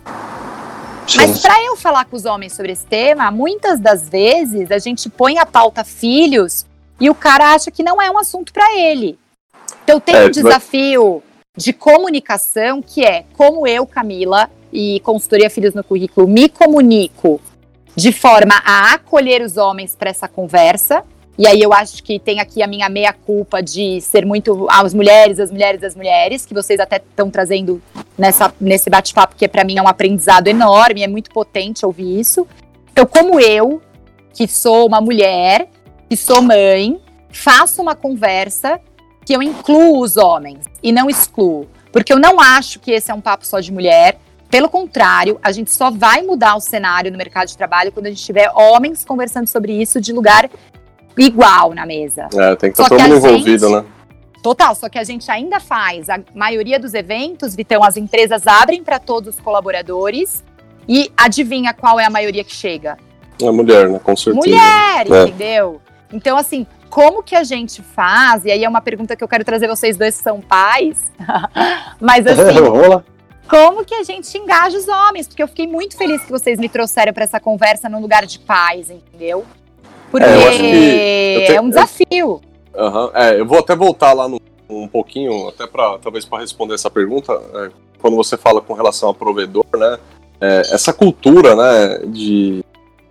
[1.07, 1.19] Sim.
[1.19, 5.09] Mas para eu falar com os homens sobre esse tema, muitas das vezes a gente
[5.09, 6.67] põe a pauta filhos
[7.01, 9.19] e o cara acha que não é um assunto para ele.
[9.85, 11.23] Então tem é, um desafio
[11.57, 17.41] de comunicação que é como eu, Camila, e consultoria Filhos no Currículo, me comunico
[17.95, 21.03] de forma a acolher os homens para essa conversa.
[21.39, 24.93] E aí eu acho que tem aqui a minha meia culpa de ser muito as
[24.93, 27.81] mulheres, as mulheres, as mulheres, que vocês até estão trazendo
[28.17, 32.47] nessa, nesse bate-papo, que para mim é um aprendizado enorme, é muito potente ouvir isso.
[32.91, 33.81] Então, como eu,
[34.33, 35.69] que sou uma mulher,
[36.09, 36.99] que sou mãe,
[37.31, 38.81] faço uma conversa
[39.27, 41.69] que eu incluo os homens e não excluo.
[41.93, 44.19] Porque eu não acho que esse é um papo só de mulher.
[44.49, 48.11] Pelo contrário, a gente só vai mudar o cenário no mercado de trabalho quando a
[48.11, 50.49] gente tiver homens conversando sobre isso de lugar
[51.19, 52.29] igual na mesa.
[52.33, 53.85] É, tem que estar todo mundo envolvido, né?
[54.43, 56.09] Total, só que a gente ainda faz.
[56.09, 60.45] A maioria dos eventos, Vitão, as empresas abrem para todos os colaboradores
[60.89, 62.97] e adivinha qual é a maioria que chega?
[63.45, 63.99] A mulher, né?
[63.99, 64.47] Com certeza.
[64.47, 65.23] Mulher, é.
[65.25, 65.81] entendeu?
[66.13, 66.65] Então, assim,
[66.97, 68.47] como que a gente faz?
[68.47, 71.13] E aí é uma pergunta que eu quero trazer vocês dois que são pais.
[72.01, 72.55] Mas assim,
[73.47, 75.29] como que a gente engaja os homens?
[75.29, 78.39] Porque eu fiquei muito feliz que vocês me trouxeram para essa conversa num lugar de
[78.39, 79.45] paz, entendeu?
[80.11, 82.41] Porque é, tenho, é um desafio.
[82.73, 86.25] Eu, uh -huh, é, eu vou até voltar lá no, um pouquinho, até para talvez
[86.25, 89.99] para responder essa pergunta, é, quando você fala com relação ao provedor, né?
[90.41, 92.65] É, essa cultura, né, de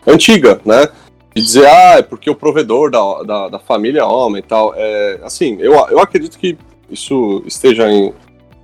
[0.08, 0.90] antiga, né?
[1.36, 4.74] De dizer, ah, é porque o provedor da, da, da família é homem e tal.
[4.76, 6.58] É, assim, eu, eu acredito que
[6.90, 8.14] isso esteja em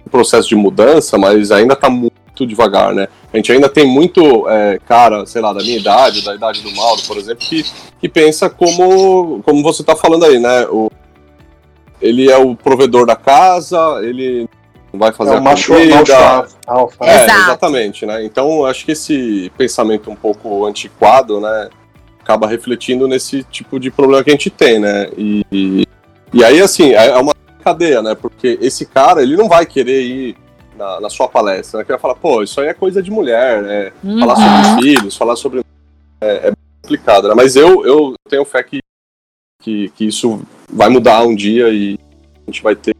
[0.10, 3.08] processo de mudança, mas ainda está muito devagar, né?
[3.32, 6.72] A gente ainda tem muito é, cara, sei lá, da minha idade, da idade do
[6.74, 7.66] Mauro, por exemplo, que,
[8.00, 10.66] que pensa como, como você está falando aí, né?
[10.70, 10.90] O,
[12.02, 14.48] ele é o provedor da casa, ele
[14.94, 15.96] vai fazer é a macho, comida.
[15.96, 17.06] Macho alfa.
[17.06, 18.24] É, exatamente, né?
[18.24, 21.70] Então, acho que esse pensamento um pouco antiquado, né?
[22.22, 25.10] Acaba refletindo nesse tipo de problema que a gente tem, né?
[25.18, 25.88] E,
[26.34, 28.16] e aí, assim, é, é uma cadeia, né?
[28.16, 30.38] Porque esse cara, ele não vai querer ir
[30.78, 31.84] na, na sua palestra, né?
[31.84, 33.92] Que vai falar, pô, isso aí é coisa de mulher, né?
[34.04, 34.20] Uhum.
[34.20, 35.62] Falar sobre filhos, falar sobre.
[36.22, 37.34] É, é complicado, né?
[37.36, 38.80] Mas eu, eu tenho fé que,
[39.62, 41.98] que, que isso vai mudar um dia e
[42.48, 42.96] a gente vai ter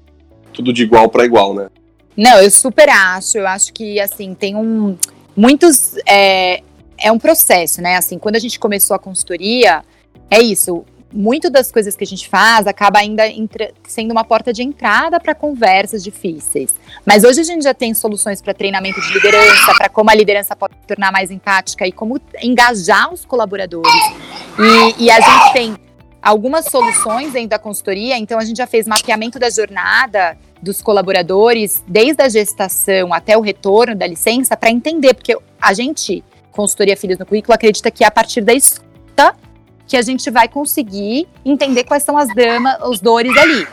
[0.54, 1.70] tudo de igual para igual, né?
[2.16, 3.38] Não, eu super acho.
[3.38, 4.98] Eu acho que, assim, tem um.
[5.36, 5.96] Muitos.
[6.08, 6.62] É,
[7.02, 7.98] é um processo, né?
[7.98, 9.84] Assim, quando a gente começou a consultoria,
[10.30, 10.86] é isso.
[11.14, 13.24] Muito das coisas que a gente faz acaba ainda
[13.86, 16.74] sendo uma porta de entrada para conversas difíceis.
[17.06, 20.56] Mas hoje a gente já tem soluções para treinamento de liderança, para como a liderança
[20.56, 23.92] pode se tornar mais empática e como engajar os colaboradores.
[24.58, 25.78] E, e a gente tem
[26.22, 31.84] algumas soluções dentro da consultoria, então a gente já fez mapeamento da jornada dos colaboradores,
[31.88, 37.18] desde a gestação até o retorno da licença, para entender, porque a gente consultoria Filhos
[37.18, 39.36] no Currículo acredita que é a partir da escuta
[39.88, 43.68] que a gente vai conseguir entender quais são as dramas, os dores ali.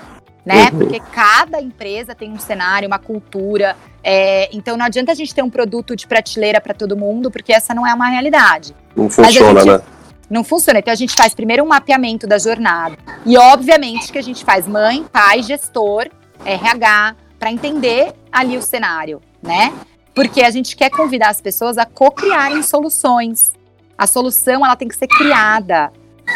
[0.44, 0.64] Né?
[0.72, 0.78] Uhum.
[0.78, 3.76] Porque cada empresa tem um cenário, uma cultura.
[4.02, 7.52] É, então não adianta a gente ter um produto de prateleira para todo mundo, porque
[7.52, 8.74] essa não é uma realidade.
[8.96, 9.80] Não funciona, gente, né?
[10.30, 10.78] Não funciona.
[10.78, 12.96] Então a gente faz primeiro um mapeamento da jornada.
[13.24, 16.08] E obviamente que a gente faz mãe, pai, gestor,
[16.44, 19.72] RH, para entender ali o cenário, né?
[20.18, 23.52] Porque a gente quer convidar as pessoas a co-criarem soluções.
[23.96, 25.92] A solução ela tem que ser criada.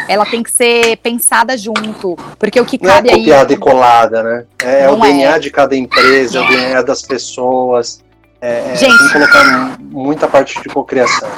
[0.07, 2.15] Ela tem que ser pensada junto.
[2.39, 3.57] Porque o que não cabe é copiada aí.
[3.57, 4.45] e colada, né?
[4.63, 5.39] É, é o DNA é.
[5.39, 8.01] de cada empresa, é o DNA das pessoas.
[8.39, 11.29] É, é gente, tem que colocar muita parte de cocriação.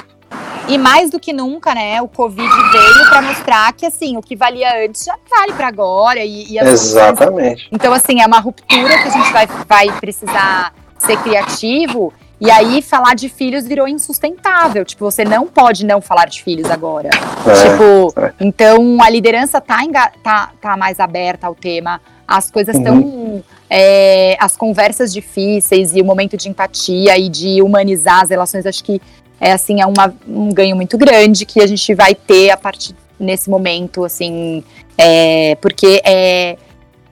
[0.68, 4.36] E mais do que nunca, né, o Covid veio para mostrar que, assim, o que
[4.36, 6.20] valia antes já vale para agora.
[6.20, 7.68] E, e Exatamente.
[7.72, 12.82] Então, assim, é uma ruptura que a gente vai, vai precisar ser criativo e aí
[12.82, 14.84] falar de filhos virou insustentável.
[14.84, 17.10] Tipo, você não pode não falar de filhos agora.
[17.10, 18.34] É, tipo, é.
[18.40, 19.80] então a liderança tá,
[20.22, 22.02] tá, tá mais aberta ao tema.
[22.28, 22.96] As coisas estão.
[22.96, 23.44] Uhum.
[23.70, 28.84] É, as conversas difíceis e o momento de empatia e de humanizar as relações, acho
[28.84, 29.02] que
[29.40, 32.96] é assim, é uma, um ganho muito grande que a gente vai ter a partir
[33.20, 34.64] nesse momento, assim,
[34.98, 36.58] é, porque é,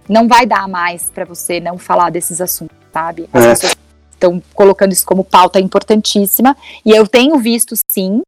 [0.07, 3.27] não vai dar mais para você não falar desses assuntos, sabe?
[3.33, 3.49] As é.
[3.49, 3.75] pessoas
[4.23, 6.55] estão colocando isso como pauta importantíssima.
[6.85, 8.21] E eu tenho visto, sim,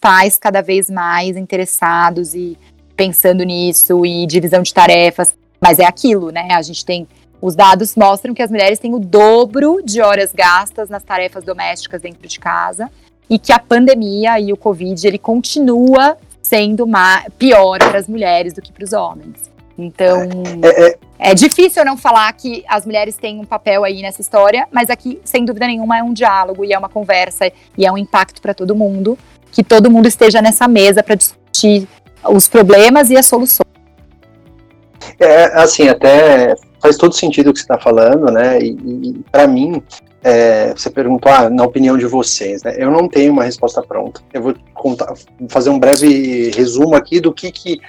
[0.00, 2.58] pais cada vez mais interessados e
[2.96, 6.48] pensando nisso e divisão de tarefas, mas é aquilo, né?
[6.52, 7.06] A gente tem
[7.40, 12.00] os dados mostram que as mulheres têm o dobro de horas gastas nas tarefas domésticas
[12.00, 12.90] dentro de casa
[13.28, 16.86] e que a pandemia e o Covid ele continua sendo
[17.38, 19.53] pior para as mulheres do que para os homens.
[19.76, 20.22] Então,
[20.62, 24.68] é, é, é, difícil não falar que as mulheres têm um papel aí nessa história,
[24.70, 27.98] mas aqui, sem dúvida nenhuma, é um diálogo e é uma conversa e é um
[27.98, 29.18] impacto para todo mundo,
[29.50, 31.88] que todo mundo esteja nessa mesa para discutir
[32.24, 33.64] os problemas e as soluções.
[35.18, 38.60] É, assim, até faz todo sentido o que você está falando, né?
[38.60, 39.82] E, e para mim,
[40.22, 42.74] é, você perguntou, ah, na opinião de vocês, né?
[42.78, 44.20] Eu não tenho uma resposta pronta.
[44.32, 45.12] Eu vou contar,
[45.48, 47.80] fazer um breve resumo aqui do que, que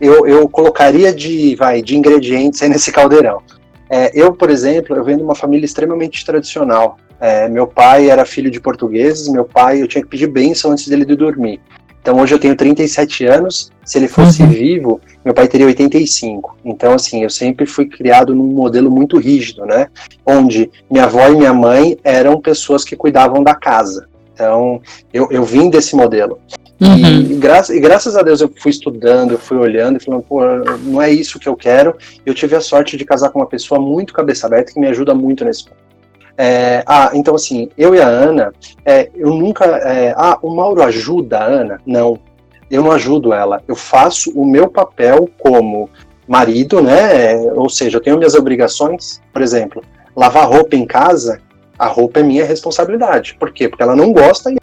[0.00, 3.42] eu, eu colocaria de, vai, de ingredientes aí nesse caldeirão.
[3.88, 6.98] É, eu, por exemplo, eu venho de uma família extremamente tradicional.
[7.20, 10.86] É, meu pai era filho de portugueses, meu pai, eu tinha que pedir bênção antes
[10.88, 11.60] dele de dormir.
[12.06, 14.48] Então hoje eu tenho 37 anos, se ele fosse uhum.
[14.48, 16.56] vivo, meu pai teria 85.
[16.64, 19.88] Então assim, eu sempre fui criado num modelo muito rígido, né?
[20.24, 24.06] Onde minha avó e minha mãe eram pessoas que cuidavam da casa.
[24.32, 24.80] Então
[25.12, 26.38] eu, eu vim desse modelo.
[26.80, 26.96] Uhum.
[26.96, 30.22] E, e, gra e, graças a Deus eu fui estudando, eu fui olhando e falando,
[30.22, 30.42] pô,
[30.82, 31.96] não é isso que eu quero.
[32.24, 35.14] Eu tive a sorte de casar com uma pessoa muito cabeça aberta que me ajuda
[35.14, 35.86] muito nesse ponto.
[36.38, 38.52] É, ah, então assim, eu e a Ana,
[38.84, 39.64] é, eu nunca.
[39.64, 41.80] É, ah, o Mauro ajuda a Ana?
[41.86, 42.18] Não,
[42.70, 43.62] eu não ajudo ela.
[43.66, 45.88] Eu faço o meu papel como
[46.28, 47.36] marido, né?
[47.54, 49.82] Ou seja, eu tenho minhas obrigações, por exemplo,
[50.14, 51.40] lavar roupa em casa,
[51.78, 53.36] a roupa é minha responsabilidade.
[53.38, 53.68] Por quê?
[53.68, 54.56] Porque ela não gosta e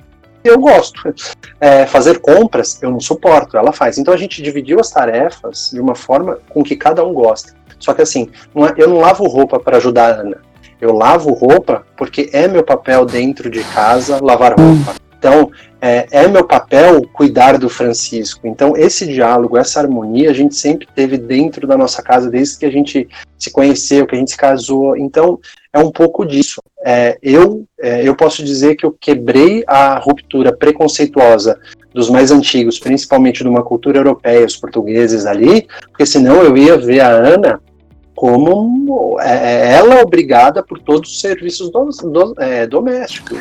[0.44, 1.14] eu gosto.
[1.60, 3.98] É, fazer compras, eu não suporto, ela faz.
[3.98, 7.54] Então a gente dividiu as tarefas de uma forma com que cada um gosta.
[7.80, 10.38] Só que assim, não é, eu não lavo roupa para ajudar a Ana.
[10.80, 14.96] Eu lavo roupa porque é meu papel dentro de casa lavar roupa.
[15.24, 18.46] Então, é, é, meu papel cuidar do Francisco.
[18.46, 22.66] Então, esse diálogo, essa harmonia, a gente sempre teve dentro da nossa casa, desde que
[22.66, 23.08] a gente
[23.40, 24.98] se conheceu, que a gente se casou.
[24.98, 25.40] Então,
[25.72, 26.62] é um pouco disso.
[26.86, 31.58] É, eu, é, eu posso dizer que eu quebrei a ruptura preconceituosa
[31.94, 36.78] dos mais antigos, principalmente de uma cultura europeia, os portugueses ali, porque senão eu ia
[36.78, 37.62] ver a Ana
[38.16, 43.38] como é, é, ela obrigada por todos os serviços do, do, é, domésticos.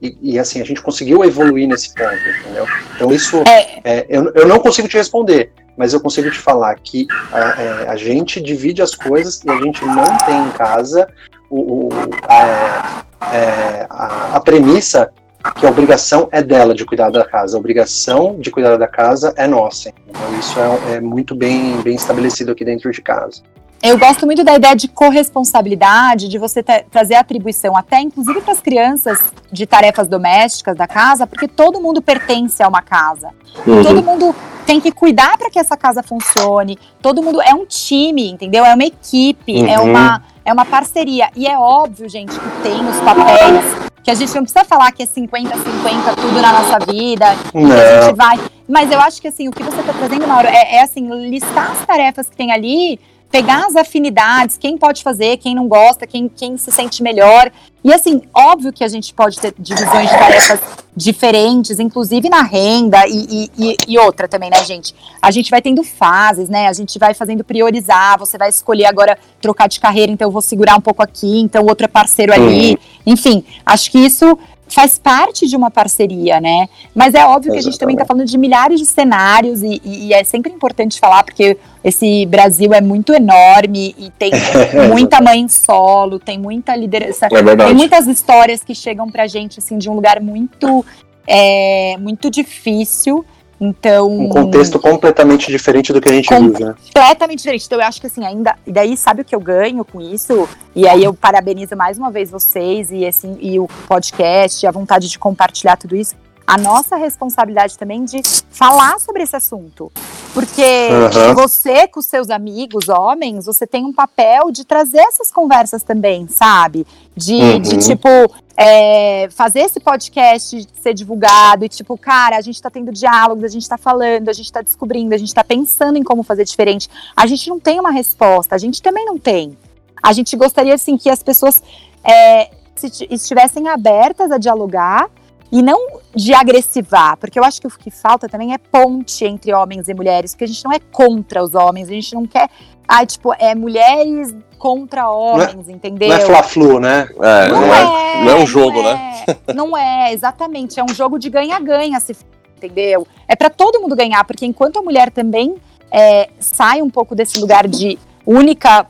[0.00, 2.66] E, e, assim, a gente conseguiu evoluir nesse ponto, entendeu?
[2.96, 3.42] Então isso,
[3.84, 4.04] é.
[4.08, 8.40] eu, eu não consigo te responder, mas eu consigo te falar que a, a gente
[8.40, 11.06] divide as coisas e a gente não tem em casa
[11.52, 11.88] o, o
[12.26, 15.12] a, a, a premissa
[15.58, 19.34] que a obrigação é dela de cuidar da casa, a obrigação de cuidar da casa
[19.36, 19.92] é nossa.
[20.08, 23.42] Então isso é, é muito bem, bem estabelecido aqui dentro de casa.
[23.82, 28.60] Eu gosto muito da ideia de corresponsabilidade, de você trazer atribuição, até inclusive para as
[28.60, 29.18] crianças
[29.50, 33.30] de tarefas domésticas da casa, porque todo mundo pertence a uma casa.
[33.66, 33.82] Uhum.
[33.82, 34.34] Todo mundo
[34.64, 36.78] tem que cuidar para que essa casa funcione.
[37.00, 38.64] Todo mundo é um time, entendeu?
[38.64, 39.68] É uma equipe, é uhum.
[39.68, 41.28] é uma é uma parceria.
[41.36, 45.02] E é óbvio, gente, que tem os papéis que a gente não precisa falar que
[45.02, 48.38] é 50-50 tudo na nossa vida, que a gente vai.
[48.68, 51.70] Mas eu acho que assim, o que você está trazendo, Mauro, é, é assim, listar
[51.70, 52.98] as tarefas que tem ali
[53.32, 57.50] pegar as afinidades, quem pode fazer, quem não gosta, quem, quem se sente melhor.
[57.82, 60.60] E assim, óbvio que a gente pode ter divisões de tarefas
[60.94, 64.94] diferentes, inclusive na renda e, e, e, outra também, né, gente?
[65.20, 66.68] A gente vai tendo fases, né?
[66.68, 70.42] A gente vai fazendo priorizar, você vai escolher agora trocar de carreira, então eu vou
[70.42, 72.78] segurar um pouco aqui, então o outro é parceiro ali.
[73.06, 74.38] Enfim, acho que isso
[74.72, 76.68] faz parte de uma parceria, né?
[76.94, 80.12] Mas é óbvio que a gente também está falando de milhares de cenários e, e,
[80.12, 84.30] é sempre importante falar, porque esse Brasil é muito enorme e tem
[84.88, 89.78] muita mãe solo, tem muita liderança, é tem muitas histórias que chegam pra gente, assim,
[89.78, 90.84] de um lugar muito,
[91.26, 93.24] é, muito difícil.
[93.64, 94.10] Então.
[94.10, 96.74] Um contexto completamente diferente do que a gente vive, né?
[96.92, 97.64] Completamente diferente.
[97.66, 98.56] Então eu acho que assim, ainda.
[98.66, 100.48] E daí sabe o que eu ganho com isso?
[100.74, 105.08] E aí eu parabenizo mais uma vez vocês e, assim, e o podcast, a vontade
[105.08, 109.90] de compartilhar tudo isso a nossa responsabilidade também de falar sobre esse assunto.
[110.34, 111.34] Porque uhum.
[111.34, 116.86] você, com seus amigos, homens, você tem um papel de trazer essas conversas também, sabe?
[117.14, 117.60] De, uhum.
[117.60, 118.08] de tipo,
[118.56, 123.48] é, fazer esse podcast ser divulgado e, tipo, cara, a gente tá tendo diálogos, a
[123.48, 126.88] gente tá falando, a gente tá descobrindo, a gente tá pensando em como fazer diferente.
[127.14, 129.56] A gente não tem uma resposta, a gente também não tem.
[130.02, 131.62] A gente gostaria, assim, que as pessoas
[132.02, 135.08] é, se, estivessem abertas a dialogar
[135.52, 139.52] e não de agressivar, porque eu acho que o que falta também é ponte entre
[139.52, 142.48] homens e mulheres, porque a gente não é contra os homens, a gente não quer,
[142.88, 146.08] ah, tipo, é mulheres contra homens, não é, entendeu?
[146.08, 147.06] Não é fla-flu, né?
[147.20, 149.24] É, não, não, é, é, não é um jogo, não né?
[149.46, 152.16] É, não é, exatamente, é um jogo de ganha-ganha, se
[152.56, 153.06] entendeu?
[153.28, 155.56] É para todo mundo ganhar, porque enquanto a mulher também
[155.90, 158.86] é, sai um pouco desse lugar de única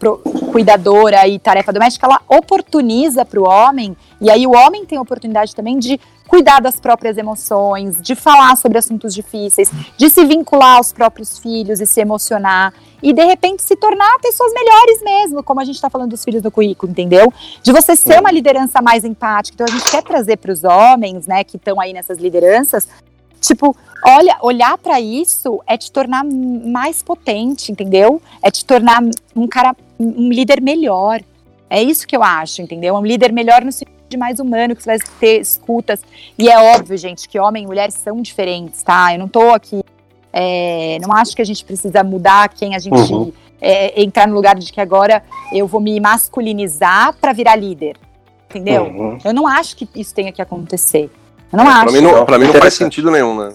[0.50, 5.02] cuidadora e tarefa doméstica, ela oportuniza para o homem, e aí o homem tem a
[5.02, 10.76] oportunidade também de cuidar das próprias emoções, de falar sobre assuntos difíceis, de se vincular
[10.76, 15.60] aos próprios filhos e se emocionar, e de repente se tornar pessoas melhores mesmo, como
[15.60, 17.32] a gente está falando dos filhos no currículo, entendeu?
[17.62, 19.54] De você ser uma liderança mais empática.
[19.54, 22.86] Então a gente quer trazer para os homens, né, que estão aí nessas lideranças,
[23.40, 28.20] tipo, olha, olhar para isso é te tornar mais potente, entendeu?
[28.42, 29.02] É te tornar
[29.34, 31.20] um cara, um líder melhor.
[31.68, 32.94] É isso que eu acho, entendeu?
[32.94, 36.00] Um líder melhor no sentido de mais humano, que você vai ter escutas.
[36.38, 39.14] E é óbvio, gente, que homem e mulher são diferentes, tá?
[39.14, 39.82] Eu não tô aqui.
[40.32, 43.12] É, não acho que a gente precisa mudar quem a gente.
[43.12, 43.32] Uhum.
[43.64, 47.96] É, entrar no lugar de que agora eu vou me masculinizar para virar líder.
[48.50, 48.84] Entendeu?
[48.84, 49.18] Uhum.
[49.24, 51.10] Eu não acho que isso tenha que acontecer.
[51.50, 51.84] Eu não é, acho.
[51.84, 53.52] Pra mim não, pra mim não faz sentido nenhum, né?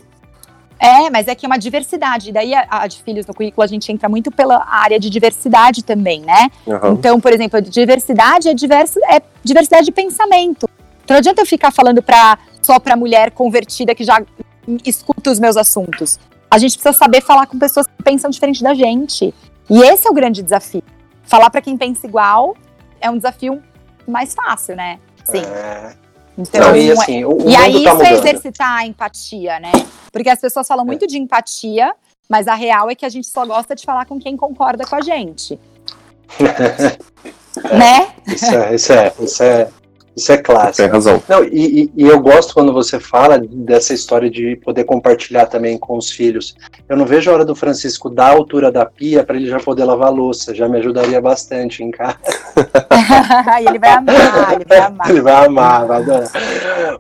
[0.80, 2.32] É, mas é que é uma diversidade.
[2.32, 5.84] Daí a, a, de filhos no currículo a gente entra muito pela área de diversidade
[5.84, 6.50] também, né?
[6.66, 6.94] Uhum.
[6.94, 10.70] Então, por exemplo, diversidade é, diverso, é diversidade de pensamento.
[11.04, 14.22] Então não adianta eu ficar falando pra, só para mulher convertida que já
[14.86, 16.20] escuta os meus assuntos.
[16.50, 19.34] A gente precisa saber falar com pessoas que pensam diferente da gente.
[19.70, 20.84] E esse é o grande desafio.
[21.24, 22.56] Falar para quem pensa igual
[23.02, 23.62] é um desafio
[24.08, 25.00] mais fácil, né?
[25.26, 25.42] Sim.
[25.42, 26.07] É...
[26.38, 29.72] Então, Não, e, assim, o, e aí tá isso é exercitar a empatia, né?
[30.12, 30.88] Porque as pessoas falam é.
[30.88, 31.94] muito de empatia,
[32.30, 34.96] mas a real é que a gente só gosta de falar com quem concorda com
[34.96, 35.60] a gente.
[37.74, 38.10] né?
[38.28, 39.70] Isso é, isso é, isso é,
[40.18, 40.78] isso é clássico.
[40.78, 41.22] Tem razão.
[41.30, 45.96] Não, e, e, eu gosto quando você fala dessa história de poder compartilhar também com
[45.96, 46.56] os filhos.
[46.90, 49.60] Eu não vejo a hora do Francisco dar a altura da pia para ele já
[49.60, 50.56] poder lavar louça.
[50.56, 52.18] Já me ajudaria bastante em casa.
[53.70, 55.10] ele vai amar, ele vai amar.
[55.12, 56.32] ele vai amar, vai adorar.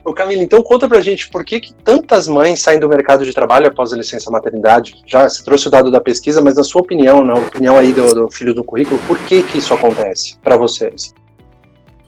[0.05, 3.33] Ô Camila, então conta pra gente por que, que tantas mães saem do mercado de
[3.33, 5.01] trabalho após a licença maternidade?
[5.07, 8.13] Já você trouxe o dado da pesquisa, mas na sua opinião, na opinião aí do,
[8.13, 11.15] do filho do currículo, por que que isso acontece para vocês?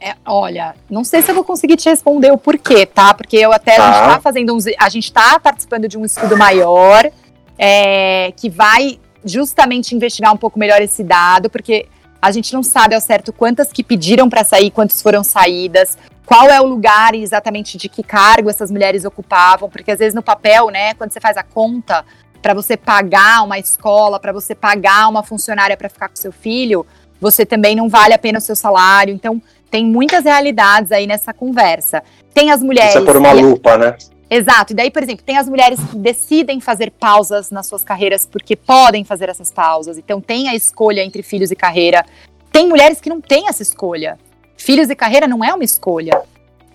[0.01, 3.13] É, olha, não sei se eu vou conseguir te responder o porquê, tá?
[3.13, 3.83] Porque eu até tá.
[3.83, 7.09] a gente tá fazendo uns, a gente tá participando de um estudo maior
[7.57, 11.87] é, que vai justamente investigar um pouco melhor esse dado, porque
[12.21, 16.47] a gente não sabe ao certo quantas que pediram para sair, quantas foram saídas, qual
[16.47, 20.69] é o lugar exatamente de que cargo essas mulheres ocupavam, porque às vezes no papel,
[20.69, 22.05] né, quando você faz a conta
[22.41, 26.85] para você pagar uma escola, para você pagar uma funcionária para ficar com seu filho,
[27.19, 29.13] você também não vale a pena o seu salário.
[29.13, 32.03] Então, tem muitas realidades aí nessa conversa.
[32.33, 32.89] Tem as mulheres.
[32.89, 33.95] Isso é por uma lupa, né?
[34.29, 34.73] Exato.
[34.73, 38.55] E daí, por exemplo, tem as mulheres que decidem fazer pausas nas suas carreiras porque
[38.55, 39.97] podem fazer essas pausas.
[39.97, 42.05] Então, tem a escolha entre filhos e carreira.
[42.51, 44.19] Tem mulheres que não têm essa escolha.
[44.55, 46.21] Filhos e carreira não é uma escolha.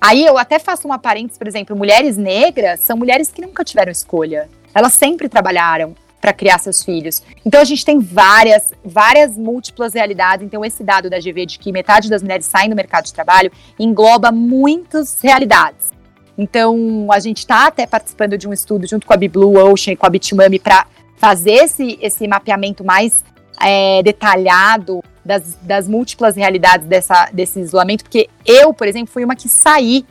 [0.01, 3.91] Aí eu até faço uma parênteses, por exemplo, mulheres negras são mulheres que nunca tiveram
[3.91, 4.51] escolha.
[4.75, 7.23] Elas sempre trabalharam para criar seus filhos.
[7.45, 10.47] Então a gente tem várias, várias múltiplas realidades.
[10.47, 13.53] Então esse dado da GV de que metade das mulheres saem do mercado de trabalho
[13.79, 15.93] engloba muitas realidades.
[16.39, 19.97] Então a gente está até participando de um estudo junto com a Blue Ocean e
[19.97, 23.23] com a Bitmami para fazer esse, esse mapeamento mais
[23.61, 29.37] é, detalhado das, das múltiplas realidades dessa, desse isolamento, porque eu, por exemplo, fui uma
[29.37, 30.07] que saí.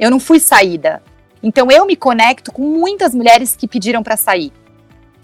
[0.00, 1.00] Eu não fui saída.
[1.40, 4.52] Então eu me conecto com muitas mulheres que pediram para sair.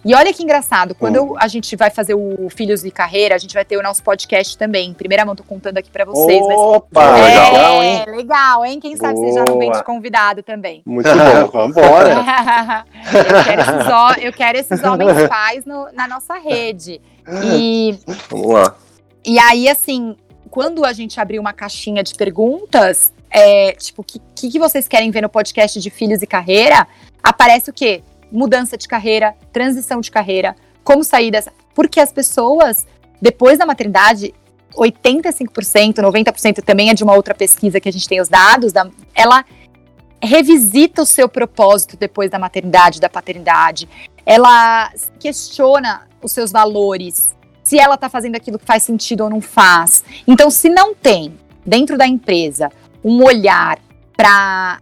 [0.03, 1.35] E olha que engraçado, quando hum.
[1.39, 4.57] a gente vai fazer o Filhos de Carreira, a gente vai ter o nosso podcast
[4.57, 4.95] também.
[4.95, 6.41] Primeira mão, tô contando aqui para vocês.
[6.41, 7.21] Opa, mas...
[7.21, 8.05] é, legal, hein?
[8.07, 8.81] Legal, hein?
[8.81, 9.25] Quem sabe Boa.
[9.25, 10.83] vocês já não vêm de convidado também.
[10.87, 12.85] Muito bom, vambora.
[13.13, 17.01] eu, quero esses, eu quero esses homens pais no, na nossa rede.
[17.45, 17.99] E,
[18.31, 18.75] Vamos lá.
[19.23, 20.17] E aí, assim,
[20.51, 25.11] quando a gente abrir uma caixinha de perguntas, é, tipo, o que, que vocês querem
[25.11, 26.87] ver no podcast de Filhos e Carreira?
[27.23, 28.03] Aparece o quê?
[28.31, 31.53] Mudança de carreira, transição de carreira, como sair dessa.
[31.75, 32.87] Porque as pessoas,
[33.21, 34.35] depois da maternidade,
[34.75, 38.89] 85%, 90% também é de uma outra pesquisa que a gente tem os dados, da,
[39.15, 39.45] ela
[40.23, 43.89] revisita o seu propósito depois da maternidade, da paternidade.
[44.25, 49.41] Ela questiona os seus valores, se ela está fazendo aquilo que faz sentido ou não
[49.41, 50.05] faz.
[50.27, 51.35] Então, se não tem
[51.65, 52.71] dentro da empresa
[53.03, 53.79] um olhar
[54.17, 54.81] para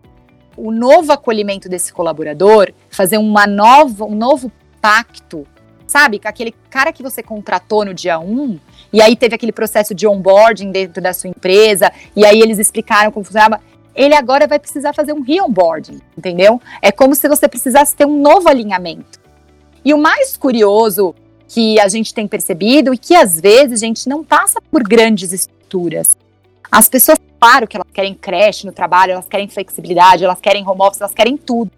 [0.58, 4.50] o novo acolhimento desse colaborador, fazer uma nova, um novo
[4.80, 5.46] pacto,
[5.86, 6.18] sabe?
[6.18, 8.58] Com aquele cara que você contratou no dia 1,
[8.92, 13.10] e aí teve aquele processo de onboarding dentro da sua empresa, e aí eles explicaram
[13.12, 13.60] como funcionava.
[13.94, 16.60] Ele agora vai precisar fazer um re-onboarding, entendeu?
[16.80, 19.18] É como se você precisasse ter um novo alinhamento.
[19.84, 21.14] E o mais curioso
[21.48, 25.32] que a gente tem percebido e que às vezes a gente não passa por grandes
[25.32, 26.16] estruturas.
[26.70, 30.82] As pessoas, claro que elas querem creche no trabalho, elas querem flexibilidade, elas querem home
[30.82, 31.70] office, elas querem tudo.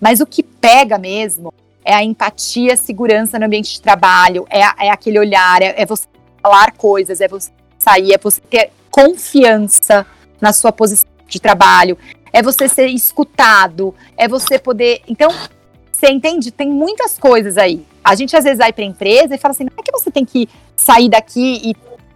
[0.00, 1.52] Mas o que pega mesmo
[1.84, 6.06] é a empatia, segurança no ambiente de trabalho, é, é aquele olhar, é, é você
[6.42, 10.06] falar coisas, é você sair, é você ter confiança
[10.40, 11.98] na sua posição de trabalho,
[12.32, 15.02] é você ser escutado, é você poder.
[15.08, 15.30] Então,
[15.90, 16.50] você entende?
[16.50, 17.84] Tem muitas coisas aí.
[18.04, 20.24] A gente às vezes vai para empresa e fala assim: não é que você tem
[20.24, 21.74] que sair daqui e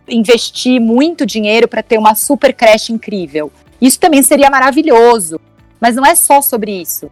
[0.08, 3.52] investir muito dinheiro para ter uma super creche incrível.
[3.80, 5.40] Isso também seria maravilhoso.
[5.80, 7.10] Mas não é só sobre isso.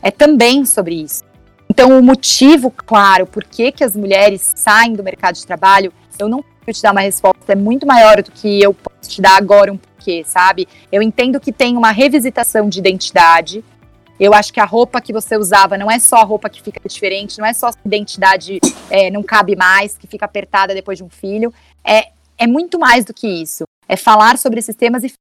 [0.00, 1.24] É também sobre isso.
[1.68, 6.28] Então, o motivo, claro, por que, que as mulheres saem do mercado de trabalho, eu
[6.28, 9.36] não consigo te dar uma resposta, é muito maior do que eu posso te dar
[9.36, 10.68] agora um porquê, sabe?
[10.92, 13.64] Eu entendo que tem uma revisitação de identidade.
[14.20, 16.80] Eu acho que a roupa que você usava não é só a roupa que fica
[16.88, 21.04] diferente, não é só a identidade é, não cabe mais, que fica apertada depois de
[21.04, 21.52] um filho.
[21.82, 22.08] É,
[22.42, 23.62] é muito mais do que isso.
[23.88, 25.12] É falar sobre esses temas e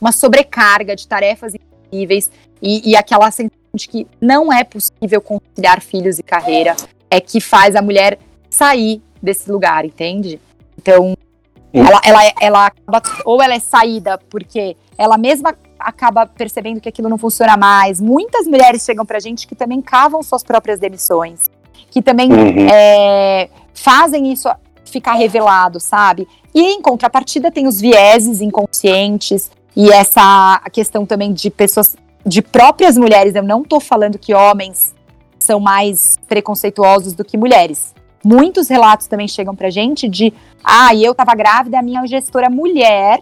[0.00, 5.80] uma sobrecarga de tarefas impossíveis e, e aquela sensação de que não é possível conciliar
[5.80, 6.74] filhos e carreira
[7.10, 8.18] é que faz a mulher
[8.50, 10.40] sair desse lugar, entende?
[10.78, 11.16] Então,
[11.72, 17.08] ela, ela, ela acaba, ou ela é saída porque ela mesma acaba percebendo que aquilo
[17.08, 18.00] não funciona mais.
[18.00, 21.50] Muitas mulheres chegam pra gente que também cavam suas próprias demissões,
[21.90, 22.68] que também uhum.
[22.70, 24.48] é, fazem isso
[24.90, 26.26] ficar revelado, sabe?
[26.54, 32.96] E em contrapartida tem os vieses inconscientes e essa questão também de pessoas, de próprias
[32.96, 33.34] mulheres.
[33.34, 34.94] Eu não tô falando que homens
[35.38, 37.94] são mais preconceituosos do que mulheres.
[38.24, 40.32] Muitos relatos também chegam pra gente de,
[40.64, 43.20] ah, eu tava grávida, a minha gestora mulher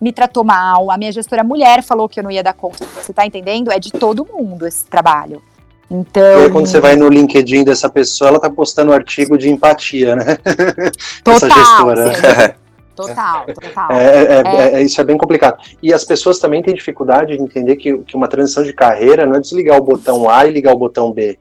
[0.00, 2.84] me tratou mal, a minha gestora mulher falou que eu não ia dar conta.
[2.84, 3.72] Você tá entendendo?
[3.72, 5.42] É de todo mundo esse trabalho.
[5.90, 6.44] Então.
[6.44, 10.16] E quando você vai no LinkedIn dessa pessoa, ela tá postando um artigo de empatia,
[10.16, 10.38] né?
[11.22, 11.36] Total.
[11.36, 12.56] Essa gestora.
[12.96, 13.92] Total, total.
[13.92, 15.58] É, é, é, é, isso é bem complicado.
[15.82, 19.34] E as pessoas também têm dificuldade de entender que, que uma transição de carreira não
[19.34, 21.38] é desligar o botão A e ligar o botão B.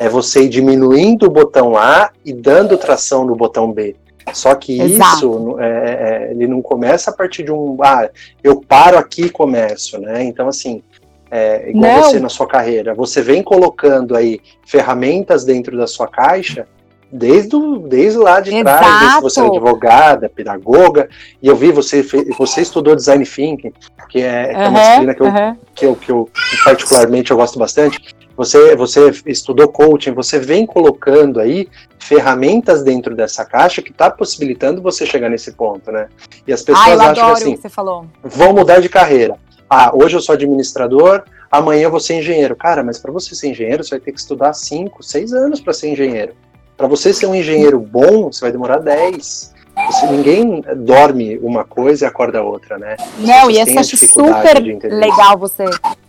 [0.00, 3.94] É você ir diminuindo o botão A e dando tração no botão B.
[4.32, 5.16] Só que Exato.
[5.16, 7.76] isso é, é, ele não começa a partir de um.
[7.82, 8.08] Ah,
[8.42, 10.24] eu paro aqui e começo, né?
[10.24, 10.82] Então, assim,
[11.36, 12.02] é, igual não.
[12.04, 16.64] você na sua carreira, você vem colocando aí ferramentas dentro da sua caixa
[17.10, 17.56] desde,
[17.88, 18.78] desde lá de Exato.
[18.78, 21.08] trás, desde você é advogada, pedagoga,
[21.42, 22.04] e eu vi você
[22.36, 23.72] você estudou design thinking,
[24.08, 25.56] que é, que é uma disciplina que eu, uhum.
[25.74, 26.30] que, eu, que eu
[26.64, 27.98] particularmente eu gosto bastante.
[28.36, 31.68] Você, você estudou coaching, você vem colocando aí
[31.98, 36.08] ferramentas dentro dessa caixa que está possibilitando você chegar nesse ponto, né?
[36.46, 37.58] E as pessoas ah, acham que assim,
[38.22, 39.36] vão mudar de carreira.
[39.70, 42.56] Ah, hoje eu sou administrador, amanhã eu vou ser engenheiro.
[42.56, 45.72] Cara, mas para você ser engenheiro, você vai ter que estudar 5, 6 anos para
[45.72, 46.34] ser engenheiro.
[46.76, 49.54] Para você ser um engenheiro bom, você vai demorar 10.
[49.86, 52.96] Você, ninguém dorme uma coisa e acorda outra, né?
[53.18, 55.64] Não, e eu acho super legal você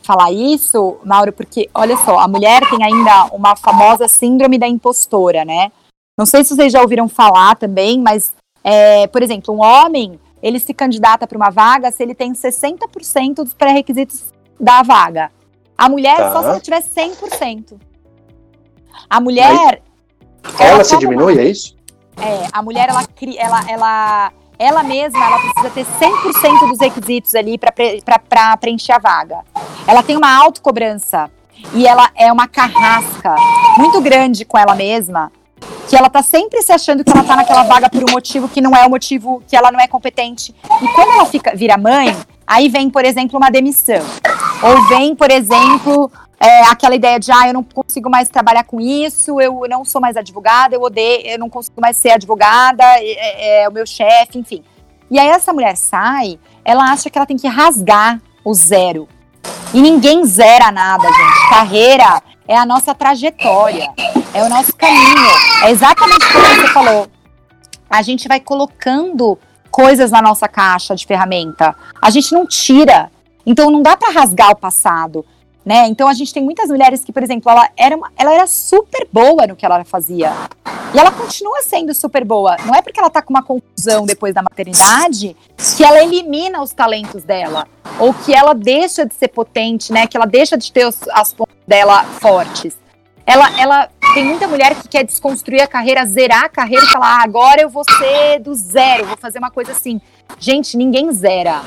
[0.05, 5.43] falar isso, Mauro, porque olha só, a mulher tem ainda uma famosa síndrome da impostora,
[5.43, 5.71] né?
[6.17, 8.33] Não sei se vocês já ouviram falar também, mas,
[8.63, 13.35] é, por exemplo, um homem, ele se candidata para uma vaga se ele tem 60%
[13.35, 15.31] dos pré-requisitos da vaga.
[15.77, 16.31] A mulher tá.
[16.31, 17.77] só se ela tiver 100%.
[19.09, 19.81] A mulher,
[20.59, 21.41] ela, ela se diminui, uma...
[21.41, 21.75] é isso?
[22.17, 23.03] É, a mulher, ela,
[23.37, 29.39] ela, ela, ela mesma, ela precisa ter 100% dos requisitos ali para preencher a vaga.
[29.87, 31.29] Ela tem uma autocobrança
[31.73, 33.35] e ela é uma carrasca
[33.77, 35.31] muito grande com ela mesma,
[35.89, 38.61] que ela tá sempre se achando que ela tá naquela vaga por um motivo que
[38.61, 40.55] não é o motivo que ela não é competente.
[40.81, 44.01] E quando ela fica vira mãe, aí vem, por exemplo, uma demissão.
[44.63, 46.11] Ou vem, por exemplo,
[46.45, 49.99] é, aquela ideia de, ah, eu não consigo mais trabalhar com isso, eu não sou
[49.99, 54.37] mais advogada, eu odeio, eu não consigo mais ser advogada, é, é o meu chefe,
[54.37, 54.63] enfim.
[55.09, 59.07] E aí essa mulher sai, ela acha que ela tem que rasgar o zero.
[59.73, 61.49] E ninguém zera nada, gente.
[61.49, 63.91] Carreira é a nossa trajetória,
[64.31, 65.31] é o nosso caminho.
[65.63, 67.07] É exatamente como você falou.
[67.89, 69.37] A gente vai colocando
[69.71, 71.75] coisas na nossa caixa de ferramenta.
[71.99, 73.11] A gente não tira.
[73.45, 75.25] Então não dá para rasgar o passado
[75.65, 75.87] né?
[75.87, 79.07] Então a gente tem muitas mulheres que, por exemplo, ela era, uma, ela era super
[79.11, 80.31] boa no que ela fazia.
[80.93, 82.55] E ela continua sendo super boa.
[82.65, 85.35] Não é porque ela tá com uma confusão depois da maternidade
[85.75, 87.67] que ela elimina os talentos dela.
[87.99, 90.05] Ou que ela deixa de ser potente, né?
[90.05, 92.77] Que ela deixa de ter os, as pontas dela fortes.
[93.25, 97.19] Ela, ela tem muita mulher que quer desconstruir a carreira, zerar a carreira e falar:
[97.19, 99.99] ah, agora eu vou ser do zero, vou fazer uma coisa assim.
[100.37, 101.61] Gente, ninguém zera.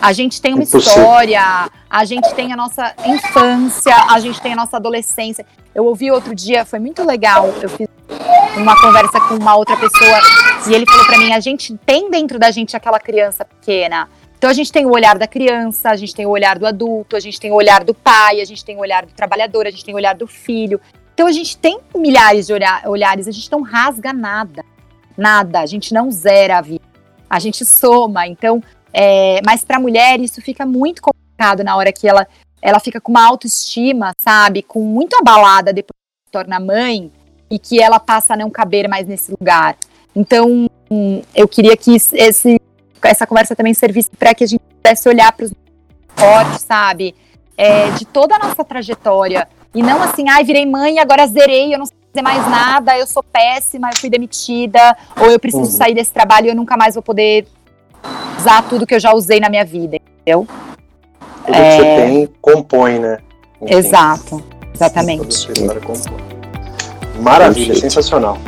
[0.00, 0.92] A gente tem uma Impossível.
[0.92, 5.44] história, a gente tem a nossa infância, a gente tem a nossa adolescência.
[5.74, 7.46] Eu ouvi outro dia, foi muito legal.
[7.60, 7.88] Eu fiz
[8.56, 10.20] uma conversa com uma outra pessoa
[10.68, 14.48] e ele falou para mim: a gente tem dentro da gente aquela criança pequena Então
[14.48, 17.20] a gente tem o olhar da criança, a gente tem o olhar do adulto, a
[17.20, 19.84] gente tem o olhar do pai, a gente tem o olhar do trabalhador, a gente
[19.84, 20.80] tem o olhar do filho.
[21.12, 22.52] Então a gente tem milhares de
[22.86, 24.64] olhares, a gente não rasga nada,
[25.16, 26.84] nada, a gente não zera a vida,
[27.28, 28.28] a gente soma.
[28.28, 28.62] Então,
[28.92, 32.26] é, mas para a mulher isso fica muito complicado na hora que ela,
[32.60, 37.10] ela fica com uma autoestima, sabe, com muito abalada depois que se torna mãe
[37.50, 39.76] e que ela passa a não caber mais nesse lugar.
[40.14, 40.68] Então,
[41.34, 42.60] eu queria que esse,
[43.02, 45.52] essa conversa também servisse para que a gente pudesse olhar para os
[46.16, 47.14] fortes, sabe,
[47.56, 51.78] é, de toda a nossa trajetória e não assim, ai, virei mãe, agora zerei, eu
[51.78, 55.76] não sei fazer mais nada, eu sou péssima, eu fui demitida, ou eu preciso uhum.
[55.76, 57.46] sair desse trabalho e eu nunca mais vou poder
[58.38, 60.46] usar tudo que eu já usei na minha vida, entendeu?
[61.44, 61.68] Tudo é...
[61.68, 63.18] que você tem, compõe, né?
[63.60, 64.42] Enfim, Exato,
[64.74, 65.48] exatamente.
[67.20, 68.38] Maravilha, sensacional.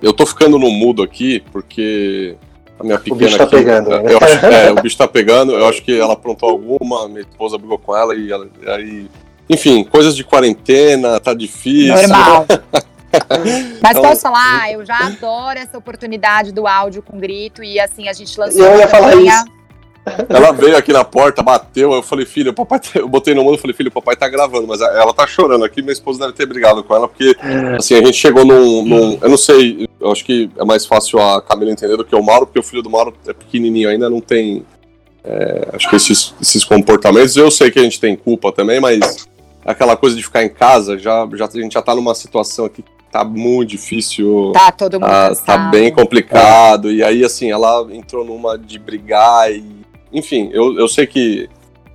[0.00, 2.36] Eu tô ficando no mudo aqui porque
[2.78, 3.16] a minha pequena.
[3.16, 4.02] O bicho tá aqui, pegando, né?
[4.08, 5.52] eu acho, é, o bicho tá pegando.
[5.52, 8.30] Eu acho que ela aprontou alguma, minha esposa brigou com ela e
[8.66, 9.06] aí.
[9.50, 11.94] Enfim, coisas de quarentena, tá difícil.
[11.94, 12.46] Normal.
[13.82, 18.08] Mas então, posso falar, eu já adoro essa oportunidade do áudio com grito e assim
[18.08, 18.64] a gente lançou.
[18.64, 19.58] Eu ia falar isso.
[20.28, 22.80] Ela veio aqui na porta, bateu, eu falei, filha, papai.
[22.80, 22.98] Tá...
[22.98, 25.64] Eu botei no mundo e falei, filho, o papai tá gravando, mas ela tá chorando
[25.64, 27.36] aqui, minha esposa deve ter brigado com ela, porque
[27.78, 29.18] assim, a gente chegou num, num.
[29.20, 32.22] Eu não sei, eu acho que é mais fácil a Camila entender do que o
[32.22, 34.64] Mauro, porque o filho do Mauro é pequenininho ainda, não tem.
[35.24, 37.36] É, acho que esses, esses comportamentos.
[37.36, 39.28] Eu sei que a gente tem culpa também, mas
[39.64, 42.82] aquela coisa de ficar em casa, já, já, a gente já tá numa situação aqui
[42.82, 44.52] que tá muito difícil.
[44.52, 45.10] Tá, todo mundo.
[45.10, 46.90] Ah, tá bem complicado.
[46.90, 46.94] É.
[46.94, 49.78] E aí, assim, ela entrou numa de brigar e
[50.12, 51.48] enfim, eu, eu sei que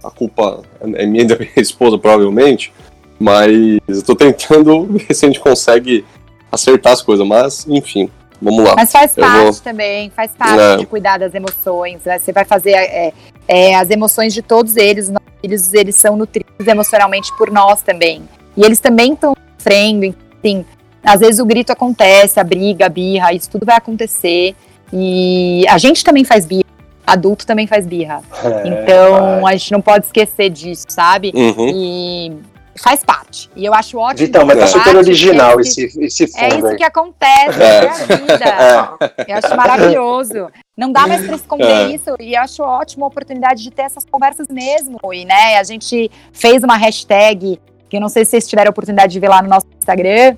[0.03, 2.73] a culpa é minha e da minha esposa, provavelmente,
[3.19, 6.05] mas eu tô tentando ver se a gente consegue
[6.51, 8.09] acertar as coisas, mas enfim,
[8.41, 8.75] vamos lá.
[8.75, 9.53] Mas faz parte vou...
[9.61, 10.77] também, faz parte é.
[10.77, 12.19] de cuidar das emoções, né?
[12.19, 13.13] você vai fazer é,
[13.47, 15.11] é, as emoções de todos eles,
[15.41, 18.21] filhos, eles são nutridos emocionalmente por nós também,
[18.55, 20.65] e eles também estão sofrendo, enfim,
[21.03, 24.55] às vezes o grito acontece, a briga, a birra, isso tudo vai acontecer,
[24.91, 26.63] e a gente também faz birra,
[27.05, 28.21] adulto também faz birra.
[28.43, 29.53] É, então vai.
[29.53, 31.31] a gente não pode esquecer disso, sabe?
[31.35, 31.69] Uhum.
[31.73, 32.31] E
[32.75, 33.49] faz parte.
[33.55, 34.25] E eu acho ótimo.
[34.25, 36.43] Vitão, mas tá super original esse, esse fundo.
[36.43, 36.77] É isso aí.
[36.77, 39.03] que acontece, é, é a vida.
[39.27, 39.31] É.
[39.31, 40.47] Eu acho maravilhoso.
[40.75, 41.91] Não dá mais para esconder é.
[41.91, 42.15] isso.
[42.19, 44.97] E eu acho ótima a oportunidade de ter essas conversas mesmo.
[45.13, 48.71] E, né, a gente fez uma hashtag, que eu não sei se vocês tiveram a
[48.71, 50.35] oportunidade de ver lá no nosso Instagram,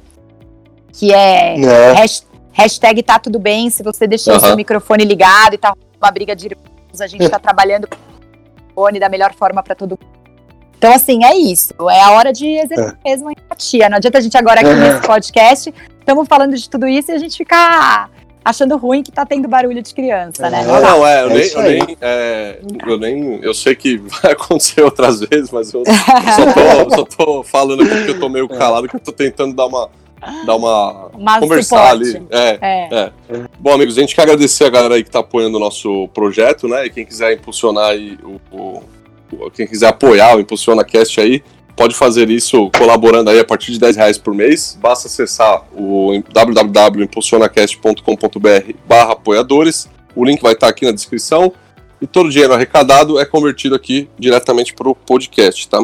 [0.98, 1.94] que é, é.
[2.54, 4.40] hashtag tá tudo bem se você deixou uhum.
[4.40, 7.88] seu microfone ligado e tá uma briga de irmãos, a gente está trabalhando
[8.76, 10.16] o da melhor forma para todo mundo.
[10.78, 11.74] Então, assim, é isso.
[11.90, 13.10] É a hora de exercer é.
[13.10, 13.90] mesmo a empatia.
[13.90, 14.76] Não adianta a gente agora aqui é.
[14.76, 18.10] nesse podcast, estamos falando de tudo isso e a gente ficar
[18.44, 20.64] achando ruim que tá tendo barulho de criança, né?
[20.64, 23.40] Não, não, é, eu, nem, eu, nem, é, eu nem.
[23.42, 27.96] Eu sei que vai acontecer outras vezes, mas eu só tô, só tô falando aqui
[27.96, 29.90] porque eu tô meio calado, que eu tô tentando dar uma
[30.46, 31.10] dar uma.
[31.18, 32.18] Mas conversar suporte.
[32.18, 32.28] ali.
[32.30, 32.96] É, é.
[32.96, 33.12] é,
[33.60, 36.68] Bom, amigos, a gente quer agradecer a galera aí que está apoiando o nosso projeto,
[36.68, 36.86] né?
[36.86, 38.84] E quem quiser impulsionar aí o, o,
[39.52, 41.44] quem quiser apoiar o Impulsiona Cast aí,
[41.76, 44.78] pode fazer isso colaborando aí a partir de 10 reais por mês.
[44.82, 49.90] Basta acessar o www.impulsionacast.com.br barra apoiadores.
[50.16, 51.52] O link vai estar aqui na descrição.
[52.02, 55.80] E todo o dinheiro arrecadado é convertido aqui diretamente para o podcast, tá?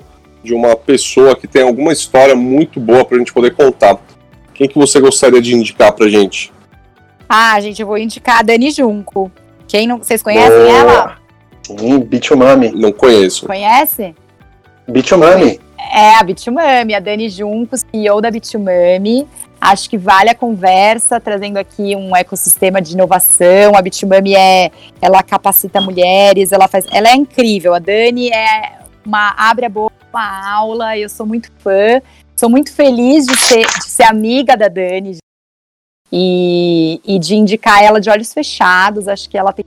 [0.48, 3.98] de uma pessoa que tem alguma história muito boa para a gente poder contar.
[4.54, 6.50] Quem que você gostaria de indicar pra gente?
[7.28, 9.30] Ah, gente, eu vou indicar a Dani Junco.
[9.66, 10.70] Quem não, vocês conhecem boa.
[10.70, 11.18] ela?
[11.62, 12.70] Sim, Bitumami.
[12.70, 13.46] Não conheço.
[13.46, 14.14] Conhece?
[14.88, 15.60] Bitumami.
[15.92, 19.28] É, a Bitumami, a Dani Junco, CEO da Bitumami.
[19.60, 23.76] Acho que vale a conversa, trazendo aqui um ecossistema de inovação.
[23.76, 24.70] A Bitumami é,
[25.02, 27.74] ela capacita mulheres, ela faz, ela é incrível.
[27.74, 32.02] A Dani é uma abre a boca uma aula, eu sou muito fã,
[32.36, 35.18] sou muito feliz de ser, de ser amiga da Dani
[36.10, 39.06] e, e de indicar ela de olhos fechados.
[39.06, 39.64] Acho que ela tem.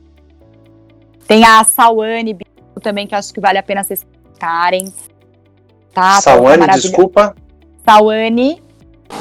[1.26, 2.38] Tem a Sawane
[2.82, 4.94] também, que acho que vale a pena vocês ficarem.
[5.94, 7.34] Tá, Sawane, desculpa.
[7.86, 8.62] Sawane.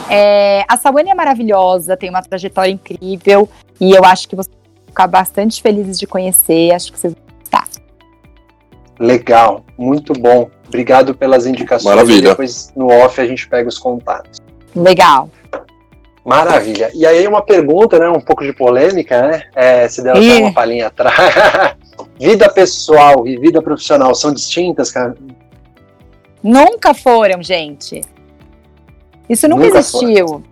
[0.08, 3.48] É, a Sawane é maravilhosa, tem uma trajetória incrível
[3.80, 4.56] e eu acho que vocês
[4.86, 6.72] ficar bastante felizes de conhecer.
[6.72, 7.68] Acho que vocês vão gostar.
[8.98, 10.50] Legal, muito bom.
[10.70, 11.96] Obrigado pelas indicações.
[11.96, 12.30] Maravilha.
[12.30, 14.38] Depois no off a gente pega os contatos.
[14.74, 15.28] Legal.
[16.24, 16.92] Maravilha.
[16.94, 19.42] E aí uma pergunta, né, um pouco de polêmica, né?
[19.52, 20.42] É, se der Ih.
[20.42, 21.74] uma palhinha atrás.
[22.18, 25.16] vida pessoal e vida profissional são distintas, cara?
[26.40, 28.02] Nunca foram, gente.
[29.28, 30.44] Isso nunca, Nunca existiu.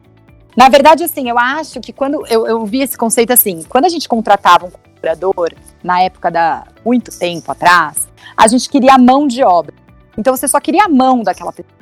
[0.56, 3.88] Na verdade, assim, eu acho que quando eu, eu vi esse conceito assim, quando a
[3.88, 5.52] gente contratava um colaborador,
[5.82, 9.74] na época da muito tempo atrás, a gente queria a mão de obra.
[10.18, 11.78] Então você só queria a mão daquela pessoa,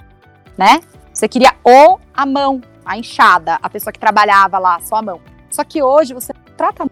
[0.58, 0.80] né?
[1.12, 5.20] Você queria o a mão, a enxada, a pessoa que trabalhava lá, só a mão.
[5.50, 6.86] Só que hoje você trata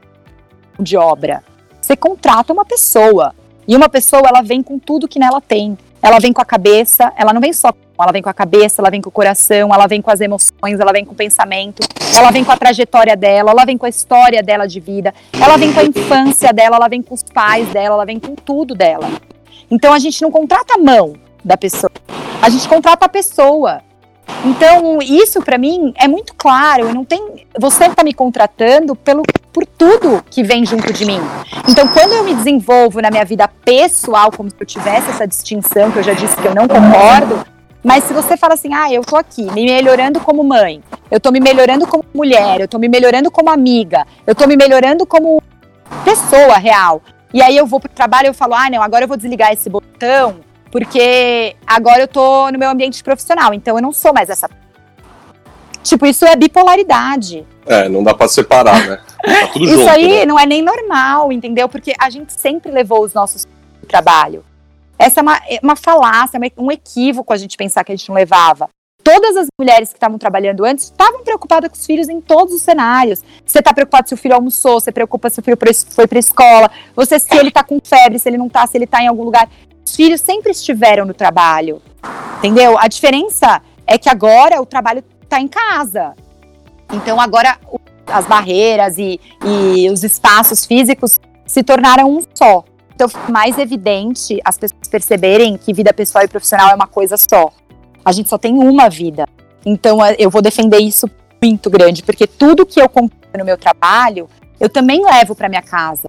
[0.80, 1.44] de obra.
[1.80, 3.34] Você contrata uma pessoa.
[3.68, 5.76] E uma pessoa, ela vem com tudo que nela tem.
[6.00, 8.90] Ela vem com a cabeça, ela não vem só ela vem com a cabeça, ela
[8.90, 11.80] vem com o coração, ela vem com as emoções, ela vem com o pensamento,
[12.16, 15.56] ela vem com a trajetória dela, ela vem com a história dela de vida, ela
[15.56, 18.74] vem com a infância dela, ela vem com os pais dela, ela vem com tudo
[18.74, 19.08] dela.
[19.70, 21.14] Então a gente não contrata a mão
[21.44, 21.90] da pessoa,
[22.40, 23.82] a gente contrata a pessoa.
[24.44, 26.92] Então, isso pra mim é muito claro.
[26.94, 29.22] Não tem, você está me contratando pelo,
[29.52, 31.20] por tudo que vem junto de mim.
[31.68, 35.90] Então, quando eu me desenvolvo na minha vida pessoal, como se eu tivesse essa distinção,
[35.90, 37.44] que eu já disse que eu não concordo,
[37.82, 41.30] mas se você fala assim, ah, eu tô aqui me melhorando como mãe, eu tô
[41.30, 45.42] me melhorando como mulher, eu tô me melhorando como amiga, eu tô me melhorando como
[46.02, 47.02] pessoa real.
[47.32, 49.52] E aí eu vou pro trabalho e eu falo, ah, não, agora eu vou desligar
[49.52, 50.36] esse botão,
[50.74, 54.50] porque agora eu tô no meu ambiente profissional, então eu não sou mais essa.
[55.84, 57.46] Tipo, isso é bipolaridade.
[57.64, 58.98] É, não dá pra separar, né?
[59.22, 59.90] Tá tudo Isso junto.
[59.90, 60.26] aí né?
[60.26, 61.68] não é nem normal, entendeu?
[61.68, 63.46] Porque a gente sempre levou os nossos
[63.86, 64.44] trabalho.
[64.98, 68.08] Essa é uma, é uma falácia, é um equívoco a gente pensar que a gente
[68.08, 68.68] não levava.
[69.04, 72.62] Todas as mulheres que estavam trabalhando antes estavam preocupadas com os filhos em todos os
[72.62, 73.22] cenários.
[73.46, 75.56] Você está preocupado se o filho almoçou, você preocupa se o filho
[75.90, 78.86] foi para escola, você se ele está com febre, se ele não está, se ele
[78.86, 79.48] está em algum lugar.
[79.84, 81.80] Os filhos sempre estiveram no trabalho,
[82.38, 82.76] entendeu?
[82.78, 86.14] A diferença é que agora o trabalho está em casa.
[86.92, 87.58] Então agora
[88.06, 92.64] as barreiras e, e os espaços físicos se tornaram um só.
[92.94, 97.50] Então mais evidente as pessoas perceberem que vida pessoal e profissional é uma coisa só.
[98.04, 99.26] A gente só tem uma vida.
[99.66, 101.08] Então a- eu vou defender isso
[101.42, 104.28] muito grande, porque tudo que eu conquistei no meu trabalho,
[104.58, 106.08] eu também levo para minha casa.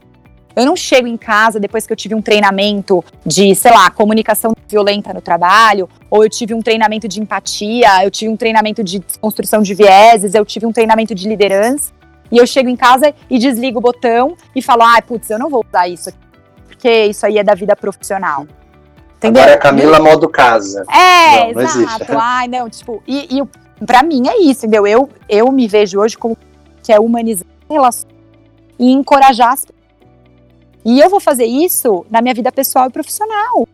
[0.55, 4.53] Eu não chego em casa depois que eu tive um treinamento de, sei lá, comunicação
[4.67, 8.99] violenta no trabalho, ou eu tive um treinamento de empatia, eu tive um treinamento de
[8.99, 11.91] desconstrução de vieses, eu tive um treinamento de liderança,
[12.31, 15.49] e eu chego em casa e desligo o botão e falo, ah, putz, eu não
[15.49, 16.17] vou usar isso aqui,
[16.67, 18.47] porque isso aí é da vida profissional.
[19.17, 19.43] Entendeu?
[19.43, 20.85] Agora é Camila modo casa.
[20.89, 21.79] É, Não, não exato.
[21.79, 22.11] existe.
[22.17, 24.85] Ai, não, tipo, e, e pra mim é isso, entendeu?
[24.85, 26.37] Eu, eu me vejo hoje como
[26.83, 28.13] que é humanizar relações
[28.77, 29.74] e encorajar as pessoas.
[30.85, 33.67] E eu vou fazer isso na minha vida pessoal e profissional.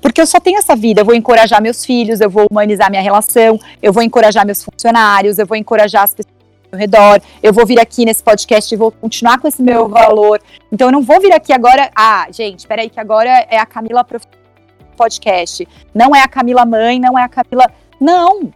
[0.00, 3.02] Porque eu só tenho essa vida, eu vou encorajar meus filhos, eu vou humanizar minha
[3.02, 6.34] relação, eu vou encorajar meus funcionários, eu vou encorajar as pessoas
[6.70, 10.42] ao redor, eu vou vir aqui nesse podcast e vou continuar com esse meu valor.
[10.70, 14.04] Então eu não vou vir aqui agora, ah, gente, peraí que agora é a Camila
[14.94, 15.66] podcast.
[15.94, 17.70] Não é a Camila mãe, não é a Camila.
[18.00, 18.52] Não!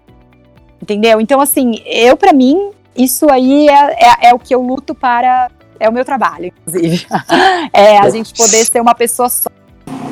[0.81, 1.21] Entendeu?
[1.21, 5.51] Então, assim, eu, pra mim, isso aí é, é, é o que eu luto para.
[5.81, 7.07] É o meu trabalho, inclusive.
[7.73, 9.49] É a gente poder ser uma pessoa só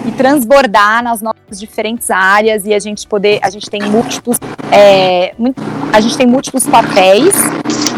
[0.06, 3.40] e transbordar nas nossas diferentes áreas e a gente poder.
[3.42, 4.38] A gente tem múltiplos.
[4.70, 5.34] é,
[5.92, 7.34] a gente tem múltiplos papéis,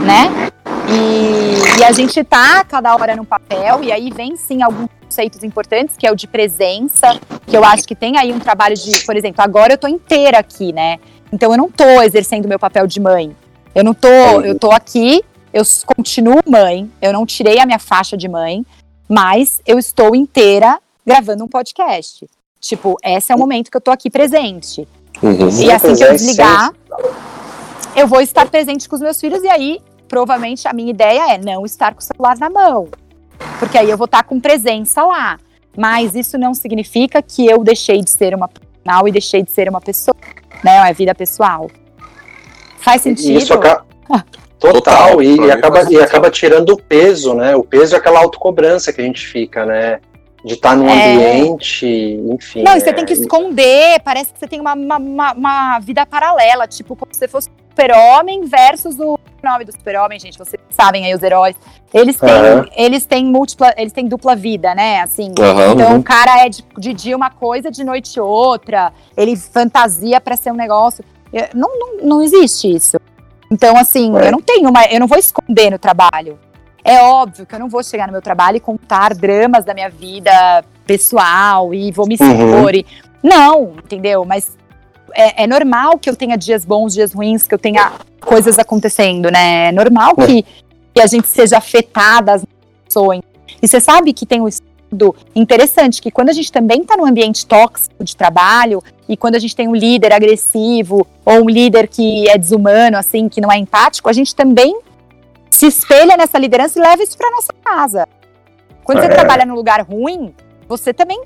[0.04, 0.50] né?
[0.90, 5.42] E, e a gente tá cada hora num papel, e aí vem sim alguns conceitos
[5.42, 9.04] importantes, que é o de presença, que eu acho que tem aí um trabalho de,
[9.04, 10.96] por exemplo, agora eu tô inteira aqui, né?
[11.30, 13.36] Então eu não tô exercendo meu papel de mãe.
[13.74, 15.22] Eu não tô, eu tô aqui,
[15.58, 18.64] eu continuo mãe, eu não tirei a minha faixa de mãe,
[19.08, 22.28] mas eu estou inteira gravando um podcast.
[22.60, 24.86] Tipo, esse é o momento que eu tô aqui presente.
[25.22, 25.48] Uhum.
[25.60, 26.72] E assim que eu desligar,
[27.96, 31.38] eu vou estar presente com os meus filhos e aí, provavelmente, a minha ideia é
[31.38, 32.88] não estar com o celular na mão.
[33.58, 35.38] Porque aí eu vou estar com presença lá.
[35.76, 39.68] Mas isso não significa que eu deixei de ser uma profissional e deixei de ser
[39.68, 40.16] uma pessoa,
[40.64, 40.88] né?
[40.88, 41.70] É vida pessoal.
[42.78, 43.38] Faz sentido?
[43.38, 43.86] isso acaba.
[44.58, 44.72] Total,
[45.12, 47.54] Total, e, acaba, e acaba tirando o peso, né?
[47.54, 50.00] O peso é aquela autocobrança que a gente fica, né?
[50.44, 50.92] De estar num É.
[51.14, 52.62] ambiente, enfim.
[52.62, 55.78] Não, e você é, tem que esconder, parece que você tem uma, uma, uma- uma
[55.80, 60.36] vida paralela, tipo, como se você fosse o super-homem versus o nome do super-homem, gente,
[60.36, 61.54] vocês sabem aí os heróis.
[61.94, 62.28] Eles têm,
[62.76, 65.00] eles têm múltipla, eles têm dupla vida, né?
[65.00, 65.32] Assim.
[65.38, 65.72] Aham.
[65.74, 65.98] Então Uhum.
[65.98, 68.92] o cara é de, de dia uma coisa, de noite outra.
[69.16, 71.04] Ele fantasia pra ser um negócio.
[71.54, 72.96] Não, não, não existe isso.
[73.50, 74.28] Então, assim, É.
[74.28, 74.84] eu não tenho uma.
[74.86, 76.38] Eu não vou esconder no trabalho.
[76.84, 79.90] É óbvio que eu não vou chegar no meu trabalho e contar dramas da minha
[79.90, 82.30] vida pessoal e vou me expor.
[82.30, 82.70] Uhum.
[82.70, 82.86] E...
[83.22, 84.24] Não, entendeu?
[84.24, 84.56] Mas
[85.14, 89.30] é, é normal que eu tenha dias bons, dias ruins, que eu tenha coisas acontecendo,
[89.30, 89.68] né?
[89.68, 90.44] É normal que,
[90.94, 92.44] que a gente seja afetada as
[92.86, 93.22] emoções.
[93.60, 94.68] E você sabe que tem um estudo
[95.34, 99.38] interessante que quando a gente também está num ambiente tóxico de trabalho e quando a
[99.38, 103.58] gente tem um líder agressivo ou um líder que é desumano, assim, que não é
[103.58, 104.78] empático, a gente também
[105.50, 108.06] se espelha nessa liderança e leva isso para nossa casa.
[108.84, 109.10] Quando você É.
[109.10, 110.34] trabalha num lugar ruim,
[110.68, 111.20] você também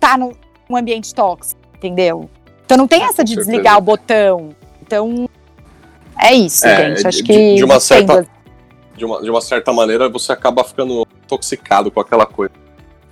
[0.00, 0.32] tá num,
[0.74, 2.30] ambiente tóxico, entendeu?
[2.64, 4.50] Então não tem Ah, essa de desligar o botão.
[4.80, 5.28] Então
[6.18, 7.06] é isso, É, gente.
[7.06, 8.26] Acho de- que de uma certa-
[8.96, 12.52] De uma, de uma certa maneira, você acaba ficando intoxicado com aquela coisa.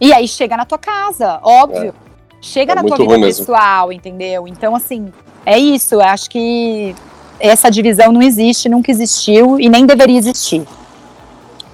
[0.01, 1.94] E aí chega na tua casa, óbvio.
[2.40, 3.44] Chega É na tua vida mesmo.
[3.44, 4.48] pessoal, entendeu?
[4.48, 5.12] Então, assim,
[5.44, 5.96] é isso.
[5.96, 6.94] Eu acho que
[7.38, 10.66] essa divisão não existe, nunca existiu e nem deveria existir.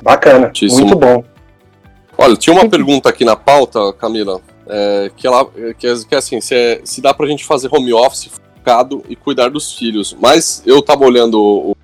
[0.02, 0.86] Bacana, Muitíssimo.
[0.86, 1.24] muito bom.
[2.18, 5.44] Olha, tinha uma pergunta aqui na pauta, Camila, é, que ela
[5.78, 8.24] que, é- que é assim, se, é- se dá pra gente fazer home office
[8.56, 10.16] focado e cuidar dos filhos.
[10.20, 11.76] Mas eu tava olhando, o-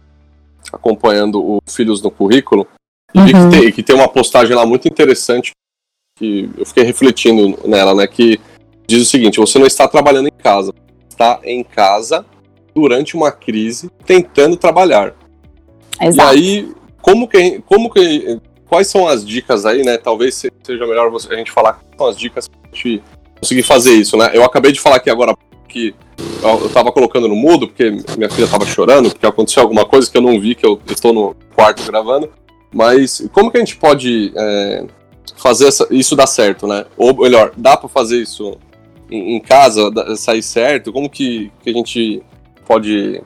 [0.72, 2.66] acompanhando o Filhos no Currículo,
[3.14, 3.50] e vi Uhum.
[3.50, 5.52] que tem, que tem uma postagem lá muito interessante,
[6.22, 8.38] que eu fiquei refletindo nela, né, que
[8.86, 10.72] diz o seguinte, você não está trabalhando em casa,
[11.08, 12.24] está em casa
[12.72, 15.14] durante uma crise, tentando trabalhar.
[16.00, 16.36] Exato.
[16.36, 19.98] E aí, como que, como que, quais são as dicas aí, né?
[19.98, 23.02] Talvez se- seja melhor você- a gente falar quais são as dicas pra gente
[23.40, 24.30] conseguir fazer isso, né?
[24.32, 25.34] Eu acabei de falar aqui agora
[25.68, 25.94] que
[26.42, 30.08] eu, eu tava colocando no mudo, porque minha filha tava chorando, porque aconteceu alguma coisa
[30.10, 32.30] que eu não vi, que eu estou no quarto gravando.
[32.72, 34.84] Mas como que a gente pode é,
[35.36, 36.84] fazer essa- isso dar certo, né?
[36.96, 38.56] Ou melhor, dá pra fazer isso
[39.10, 40.92] em, em casa, sair certo?
[40.92, 42.22] Como que, que a gente
[42.66, 43.22] pode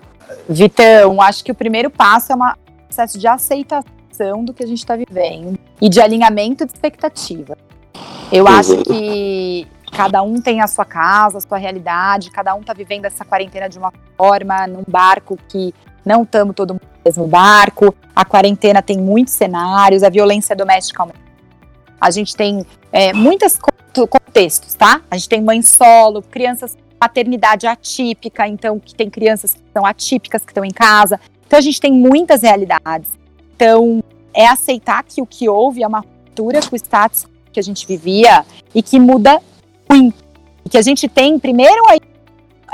[0.49, 2.41] Vitão, acho que o primeiro passo é um
[2.87, 7.57] processo de aceitação do que a gente está vivendo e de alinhamento de expectativa.
[8.33, 8.51] Eu Uhum.
[8.53, 13.05] acho que cada um tem a sua casa, a sua realidade, cada um está vivendo
[13.07, 15.73] essa quarentena de uma forma, num barco que
[16.05, 17.95] não estamos todo mundo no mesmo barco.
[18.15, 21.26] A quarentena tem muitos cenários, a violência doméstica aumenta.
[22.01, 25.01] A gente tem é, muitos co- contextos, tá?
[25.11, 30.43] A gente tem mãe solo, crianças paternidade atípica, então que tem crianças que são atípicas
[30.43, 31.21] que estão em casa.
[31.47, 33.11] Então a gente tem muitas realidades.
[33.55, 34.03] Então
[34.35, 37.87] é aceitar que o que houve é uma ruptura com o status que a gente
[37.87, 38.45] vivia
[38.75, 39.41] e que muda
[39.91, 40.25] muito.
[40.65, 42.01] E que a gente tem primeiro aí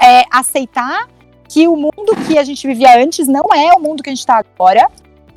[0.00, 1.08] é aceitar
[1.48, 4.20] que o mundo que a gente vivia antes não é o mundo que a gente
[4.20, 4.88] está agora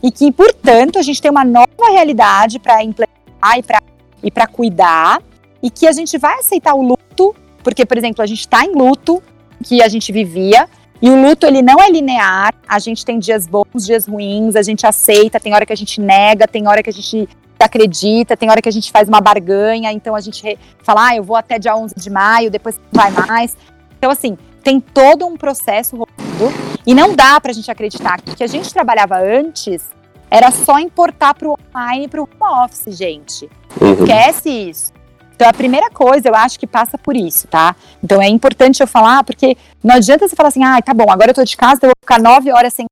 [0.02, 3.25] e que, portanto, a gente tem uma nova realidade para implementar
[3.58, 3.80] e para
[4.24, 5.22] e para cuidar
[5.62, 8.74] e que a gente vai aceitar o luto, porque, por exemplo, a gente está em
[8.74, 9.22] luto
[9.64, 10.68] que a gente vivia
[11.02, 12.54] e o luto ele não é linear.
[12.68, 16.02] A gente tem dias bons, dias ruins, a gente aceita, tem hora que a gente
[16.02, 17.28] nega, tem hora que a gente
[17.60, 21.24] acredita, tem hora que a gente faz uma barganha, então a gente fala, ah, eu
[21.24, 23.58] vou até dia 11 de maio, depois não vai mais.
[23.98, 28.36] Então, assim, tem todo um processo rolando e não dá pra gente acreditar que o
[28.36, 29.90] que a gente trabalhava antes
[30.30, 33.50] era só importar pro online e pro home office, gente.
[34.00, 34.94] Esquece isso.
[35.36, 37.76] Então, a primeira coisa, eu acho que passa por isso, tá?
[38.02, 41.32] Então, é importante eu falar, porque não adianta você falar assim, ah, tá bom, agora
[41.32, 42.86] eu tô de casa, eu vou ficar nove horas sem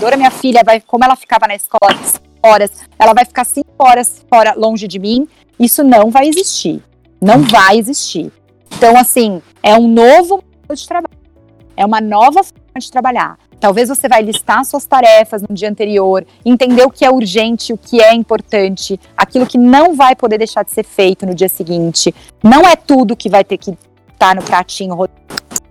[0.00, 3.70] Dora, minha filha, vai, como ela ficava na escola cinco horas, ela vai ficar cinco
[3.78, 5.28] horas fora, longe de mim.
[5.58, 6.82] Isso não vai existir.
[7.20, 8.32] Não vai existir.
[8.76, 11.14] Então, assim, é um novo modo de trabalho.
[11.76, 13.38] É uma nova forma de trabalhar.
[13.64, 17.78] Talvez você vai listar suas tarefas no dia anterior, entender o que é urgente, o
[17.78, 22.14] que é importante, aquilo que não vai poder deixar de ser feito no dia seguinte.
[22.42, 23.74] Não é tudo que vai ter que
[24.12, 25.08] estar no pratinho.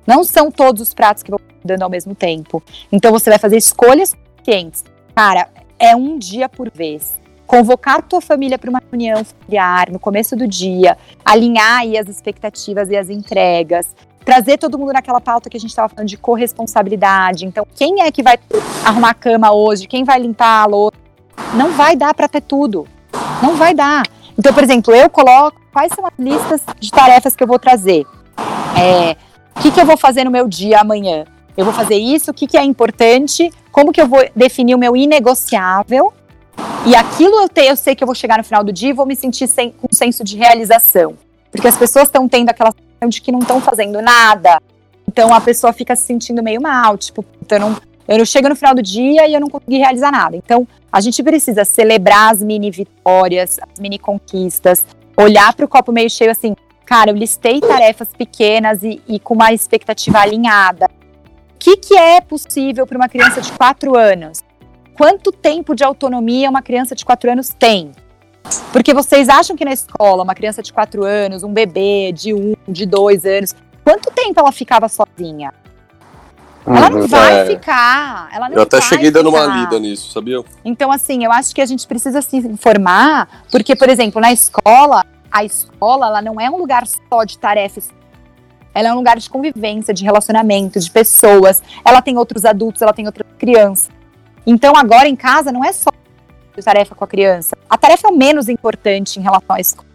[0.07, 2.63] Não são todos os pratos que vão dando ao mesmo tempo.
[2.91, 4.83] Então você vai fazer escolhas conscientes.
[5.15, 7.13] Cara, é um dia por vez.
[7.45, 12.89] Convocar tua família para uma reunião familiar no começo do dia, alinhar aí as expectativas
[12.89, 17.45] e as entregas, trazer todo mundo naquela pauta que a gente estava falando de corresponsabilidade.
[17.45, 18.37] Então, quem é que vai
[18.83, 19.87] arrumar a cama hoje?
[19.87, 20.97] Quem vai limpar a louça?
[21.53, 22.87] Não vai dar para ter tudo.
[23.41, 24.03] Não vai dar.
[24.37, 28.05] Então, por exemplo, eu coloco quais são as listas de tarefas que eu vou trazer.
[28.79, 29.15] É,
[29.55, 31.25] o que, que eu vou fazer no meu dia amanhã?
[31.55, 34.77] Eu vou fazer isso, o que, que é importante, como que eu vou definir o
[34.77, 36.11] meu inegociável.
[36.85, 38.93] E aquilo eu, te, eu sei que eu vou chegar no final do dia e
[38.93, 41.15] vou me sentir sem, com um senso de realização.
[41.53, 44.59] Porque as pessoas estão tendo aquela sensação de que não estão fazendo nada.
[45.07, 47.77] Então a pessoa fica se sentindo meio mal, tipo, eu não,
[48.07, 50.35] eu não chego no final do dia e eu não consegui realizar nada.
[50.35, 54.83] Então a gente precisa celebrar as mini vitórias, as mini conquistas,
[55.15, 59.35] olhar para o copo meio cheio assim, cara, eu listei tarefas pequenas e, e com
[59.35, 60.87] uma expectativa alinhada.
[60.87, 64.43] O que, que é possível para uma criança de 4 anos?
[64.93, 67.91] quanto tempo de autonomia uma criança de 4 anos tem.
[68.71, 72.55] Porque vocês acham que na escola, uma criança de 4 anos, um bebê de 1,
[72.67, 75.53] de 2 anos, quanto tempo ela ficava sozinha?
[76.65, 77.07] Ela não Uhum.
[77.07, 77.45] vai É.
[77.45, 78.29] ficar.
[78.31, 79.55] Ela não Eu até cheguei dando uma ficar.
[79.57, 80.41] lida nisso, sabia?
[80.63, 85.05] Então, assim, eu acho que a gente precisa se informar, porque, por exemplo, na escola,
[85.31, 87.89] a escola ela não é um lugar só de tarefas.
[88.73, 91.61] Ela é um lugar de convivência, de relacionamento, de pessoas.
[91.83, 93.89] Ela tem outros adultos, ela tem outras crianças.
[94.47, 95.89] Então, agora em casa, não é só
[96.61, 97.57] tarefa com a criança.
[97.69, 99.87] A tarefa é o menos importante em relação à escola.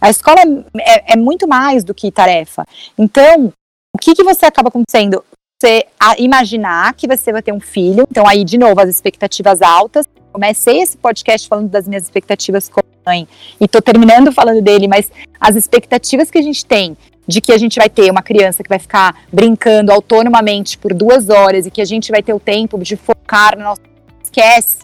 [0.00, 2.64] A escola é, é- é muito mais do que tarefa.
[2.96, 3.52] Então,
[3.94, 5.22] o que, que você acaba acontecendo?
[5.60, 5.86] Você
[6.18, 10.06] imaginar que você vai ter um filho, então aí, de novo, as expectativas altas.
[10.32, 13.26] Comecei esse podcast falando das minhas expectativas como mãe,
[13.60, 16.96] e tô terminando falando dele, mas as expectativas que a gente tem
[17.26, 21.28] de que a gente vai ter uma criança que vai ficar brincando autonomamente por duas
[21.28, 23.80] horas e que a gente vai ter o tempo de focar no nosso.
[24.22, 24.78] Esquece.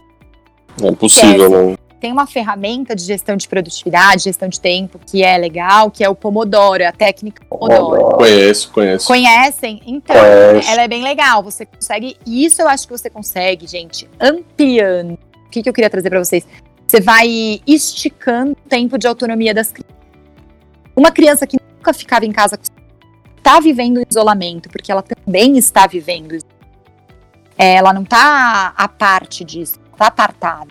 [0.81, 1.77] É impossível, não.
[1.99, 6.09] Tem uma ferramenta de gestão de produtividade, gestão de tempo, que é legal, que é
[6.09, 8.17] o Pomodoro, a técnica Pomodoro.
[8.17, 9.07] Conheço, conheço.
[9.07, 9.81] Conhecem?
[9.85, 10.69] Então, Conheço.
[10.69, 11.41] ela é bem legal.
[11.41, 12.15] Você consegue.
[12.23, 15.13] E isso eu acho que você consegue, gente, ampliando.
[15.13, 16.45] O que, que eu queria trazer pra vocês?
[16.87, 19.97] Você vai esticando o tempo de autonomia das crianças.
[20.95, 22.59] Uma criança que nunca ficava em casa
[23.37, 26.37] está vivendo isolamento, porque ela também está vivendo.
[27.57, 30.67] É, ela não está à parte disso, está apartada.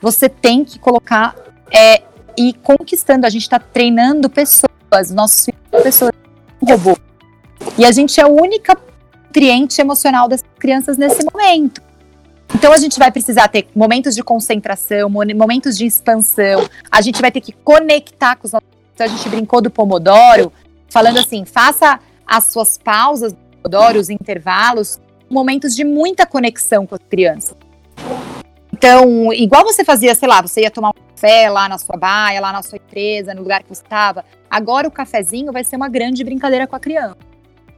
[0.00, 1.36] Você tem que colocar
[1.70, 2.02] é,
[2.36, 3.26] e conquistando.
[3.26, 6.12] A gente está treinando pessoas, nossos filhos são pessoas,
[6.60, 6.96] um robô.
[7.76, 8.72] E a gente é o único
[9.24, 11.82] nutriente emocional das crianças nesse momento.
[12.54, 16.68] Então a gente vai precisar ter momentos de concentração, mo- momentos de expansão.
[16.90, 18.68] A gente vai ter que conectar com os nossos.
[18.94, 20.52] Então a gente brincou do Pomodoro,
[20.88, 24.98] falando assim: faça as suas pausas do Pomodoro, os intervalos,
[25.30, 27.54] momentos de muita conexão com as crianças.
[28.82, 32.40] Então, igual você fazia, sei lá, você ia tomar um café lá na sua baia,
[32.40, 34.24] lá na sua empresa, no lugar que você estava.
[34.50, 37.18] Agora o cafezinho vai ser uma grande brincadeira com a criança.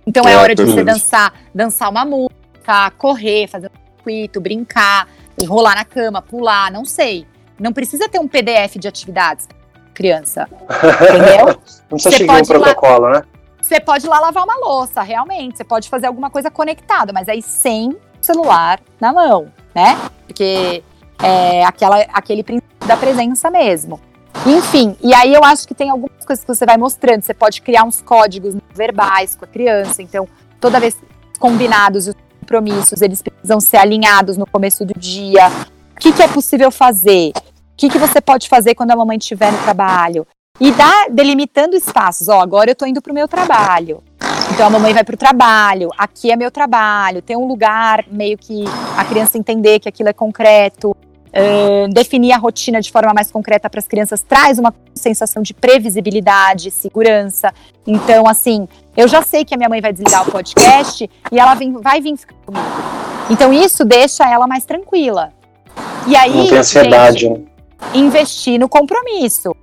[0.07, 5.09] Então é É, hora de você dançar, dançar uma música, correr, fazer um circuito, brincar,
[5.45, 7.27] rolar na cama, pular, não sei.
[7.59, 9.49] Não precisa ter um PDF de atividades,
[9.93, 10.49] criança.
[10.53, 11.47] Entendeu?
[11.91, 12.45] Não precisa Você seguir um ir lá-
[12.75, 13.23] protocolo, né?
[13.61, 15.57] Você pode ir lá lavar uma louça, realmente.
[15.59, 19.99] Você pode fazer alguma coisa conectada, mas aí sem celular na mão, né?
[20.27, 20.83] Porque
[21.23, 24.01] é aquela, aquele princípio da presença mesmo.
[24.47, 27.23] Enfim, e aí eu acho que tem algumas coisas que você vai mostrando.
[27.23, 30.03] Você pode criar uns códigos verbais com a criança.
[30.03, 30.27] Então,
[30.61, 30.97] toda vez
[31.39, 35.49] combinados os compromissos, eles precisam ser alinhados no começo do dia.
[35.95, 37.31] O que, que é possível fazer?
[37.37, 37.43] O
[37.77, 40.27] que, que você pode fazer quando a mamãe estiver no trabalho?
[40.61, 42.29] E dá, delimitando espaços.
[42.29, 44.03] Ó, agora eu tô indo pro meu trabalho.
[44.53, 48.65] Então a mamãe vai pro trabalho, aqui é meu trabalho, tem um lugar meio que
[48.99, 50.95] a criança entender que aquilo é concreto.
[51.93, 56.71] Definir a rotina de forma mais concreta para as crianças traz uma sensação de previsibilidade,
[56.71, 57.53] segurança.
[57.87, 61.55] Então, assim, eu já sei que a minha mãe vai desligar o podcast e ela
[61.55, 62.65] vem- vai vir ficar comigo.
[63.31, 65.33] Então, isso deixa ela mais tranquila.
[66.07, 67.47] E aí, Não tem ansiedade, gente, né?
[67.95, 69.55] investir no compromisso.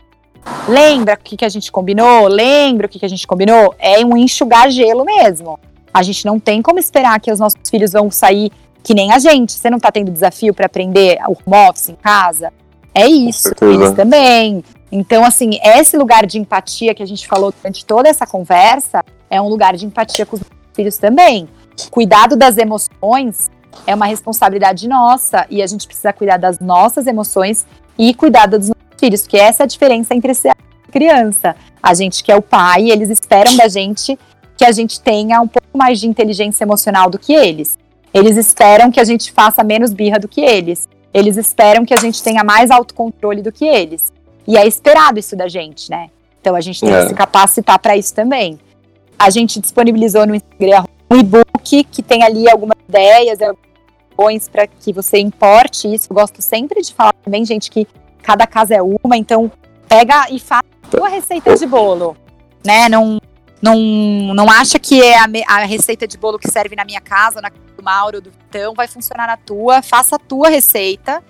[0.68, 2.28] Lembra o que, que a gente combinou?
[2.28, 3.76] Lembra o que, que a gente combinou?
[3.78, 5.60] É um enxugar gelo mesmo.
[5.94, 8.52] A gente não tem como esperar que os nossos filhos vão sair
[8.84, 9.54] que nem a gente.
[9.54, 12.52] Você não tá tendo desafio para aprender o home office em casa?
[12.94, 14.64] É isso, eles também.
[14.92, 19.40] Então, assim, esse lugar de empatia que a gente falou durante toda essa conversa é
[19.40, 21.48] um lugar de empatia com os nossos filhos também.
[21.92, 23.50] Cuidado das emoções
[23.86, 27.66] é uma responsabilidade nossa e a gente precisa cuidar das nossas emoções
[27.98, 31.56] e cuidar dos nossos filhos, que essa é a diferença entre ser a criança.
[31.82, 34.18] A gente que é o pai, eles esperam da gente
[34.58, 37.78] que a gente tenha um pouco mais de inteligência emocional do que eles.
[38.14, 40.88] Eles esperam que a gente faça menos birra do que eles.
[41.14, 44.12] Eles esperam que a gente tenha mais autocontrole do que eles.
[44.48, 46.10] E é esperado isso da gente, né?
[46.42, 47.02] Então a gente tem É.
[47.04, 48.60] que se capacitar para isso também.
[49.18, 54.94] A gente disponibilizou no Instagram um e-book que tem ali algumas ideias, algumas para que
[54.94, 56.08] você importe isso.
[56.10, 57.88] Eu gosto sempre de falar também, gente, que
[58.22, 59.52] cada casa é uma, então
[59.88, 62.16] pega e faz a sua receita de bolo,
[62.66, 62.88] né?
[62.90, 63.20] Não,
[63.62, 63.78] não,
[64.34, 67.42] não acha que é a, me- a receita de bolo que serve na minha casa,
[67.42, 69.82] na casa do Mauro, do Vitão, vai funcionar na tua.
[69.82, 71.24] Faça a tua receita,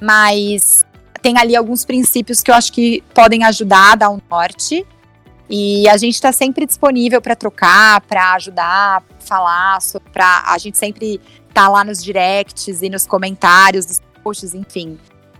[0.00, 0.84] mas
[1.22, 4.86] tem ali alguns princípios que eu acho que podem ajudar a dar um norte.
[5.48, 9.78] E a gente está sempre disponível para trocar, para ajudar, falar,
[10.12, 11.20] para a gente sempre
[11.52, 14.96] tá lá nos directs e nos comentários dos posts, enfim.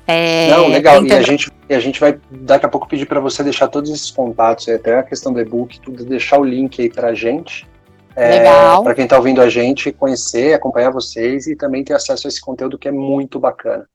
[0.09, 0.95] É, Não, legal.
[0.95, 3.68] E a tentando- gente, e a gente vai daqui a pouco pedir para você deixar
[3.68, 7.64] todos esses contatos, até a questão do e-book, tudo, deixar o link aí pra gente.
[8.16, 8.83] Legal.
[8.83, 12.41] Para quem está ouvindo a gente, conhecer, acompanhar vocês e também ter acesso a esse
[12.41, 13.87] conteúdo que é muito bacana.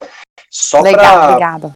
[0.50, 1.72] Só Legal, para obrigada.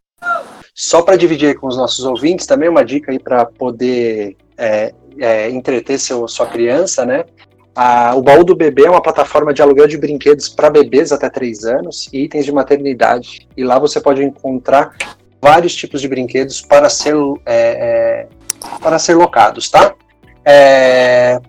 [0.73, 5.49] só para dividir com os nossos ouvintes, também uma dica aí para poder é, é,
[5.49, 7.25] entreter seu, sua criança, né?
[7.75, 11.29] A- o Baú do Bebê é uma plataforma de aluguel de brinquedos para bebês até
[11.29, 13.47] 3 anos e itens de maternidade.
[13.55, 14.95] E lá você pode encontrar
[15.41, 17.15] vários tipos de brinquedos para ser,
[17.45, 18.27] é, é,
[18.81, 19.93] para ser locados, tá?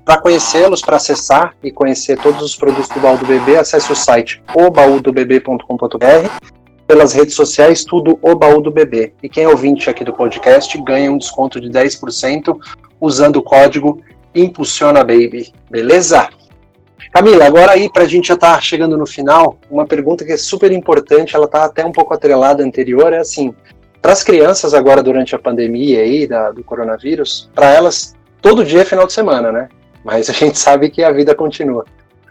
[0.04, 3.96] para conhecê-los, para acessar e conhecer todos os produtos do Baú do Bebê, acesse o
[3.96, 6.50] site obaudobebê.com.br
[6.86, 9.14] pelas redes sociais, tudo o Baú do Bebê.
[9.22, 12.58] E quem é ouvinte aqui do podcast ganha um desconto de 10%
[13.00, 14.02] usando o código
[14.34, 16.28] Impulsiona Baby, beleza?
[17.12, 20.70] Camila, agora aí pra gente já tá chegando no final, uma pergunta que é super
[20.72, 23.54] importante, ela tá até um pouco atrelada à anterior, é assim,
[24.00, 28.82] para as crianças agora durante a pandemia aí da, do coronavírus, para elas todo dia
[28.82, 29.68] é final de semana, né?
[30.04, 31.84] Mas a gente sabe que a vida continua.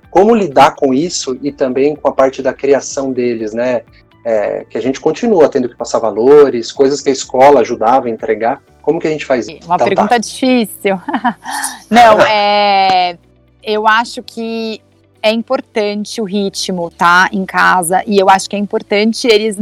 [0.10, 3.82] Como lidar com isso e também com a parte da criação deles, né?
[4.26, 8.10] É, que a gente continua tendo que passar valores, coisas que a escola ajudava a
[8.10, 8.62] entregar.
[8.82, 9.66] Como que a gente faz isso?
[9.66, 10.18] Uma Então, pergunta tá.
[10.18, 11.00] difícil.
[11.90, 13.18] Não, é.
[13.64, 14.82] Eu acho que
[15.22, 17.30] é importante o ritmo, tá?
[17.32, 18.04] Em casa.
[18.06, 19.58] E eu acho que é importante eles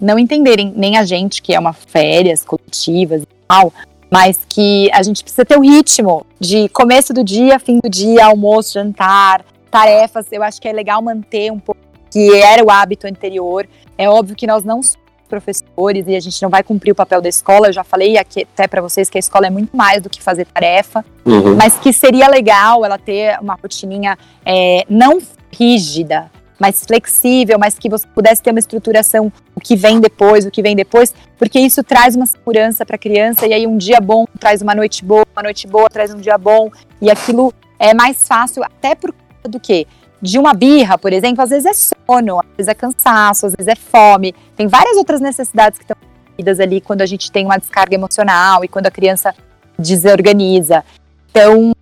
[0.00, 3.72] não entenderem, nem a gente, que é uma férias coletivas e tal,
[4.10, 8.26] mas que a gente precisa ter o ritmo de começo do dia, fim do dia,
[8.26, 10.26] almoço, jantar, tarefas.
[10.30, 11.80] Eu acho que é legal manter um pouco
[12.10, 13.66] que era o hábito anterior.
[13.98, 17.20] É óbvio que nós não somos professores e a gente não vai cumprir o papel
[17.20, 17.68] da escola.
[17.68, 20.22] Eu já falei aqui até para vocês que a escola é muito mais do que
[20.22, 21.56] fazer tarefa, Uhum.
[21.56, 24.16] mas que seria legal ela ter uma rotininha
[24.46, 25.18] é, não
[25.50, 30.50] rígida, mas flexível, mas que você pudesse ter uma estruturação, o que vem depois, o
[30.50, 34.00] que vem depois, porque isso traz uma segurança para a criança, e aí um dia
[34.00, 37.92] bom traz uma noite boa, uma noite boa traz um dia bom, e aquilo é
[37.92, 39.86] mais fácil, até por conta do quê?
[40.22, 43.68] De uma birra, por exemplo, às vezes é sono, às vezes é cansaço, às vezes
[43.68, 45.96] é fome, tem várias outras necessidades que estão
[46.28, 49.34] envolvidas ali quando a gente tem uma descarga emocional e quando a criança
[49.78, 50.84] desorganiza.
[51.30, 51.72] Então,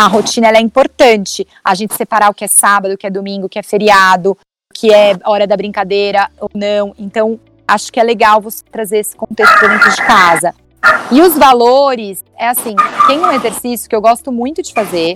[0.00, 1.46] a rotina é importante.
[1.64, 4.32] A gente separar o que é sábado, o que é domingo, o que é feriado,
[4.32, 6.94] o que é hora da brincadeira ou não.
[6.98, 10.54] Então, acho que é legal você trazer esse contexto dentro de casa.
[11.12, 12.74] E os valores, é assim,
[13.06, 15.14] tem um exercício que eu gosto muito de fazer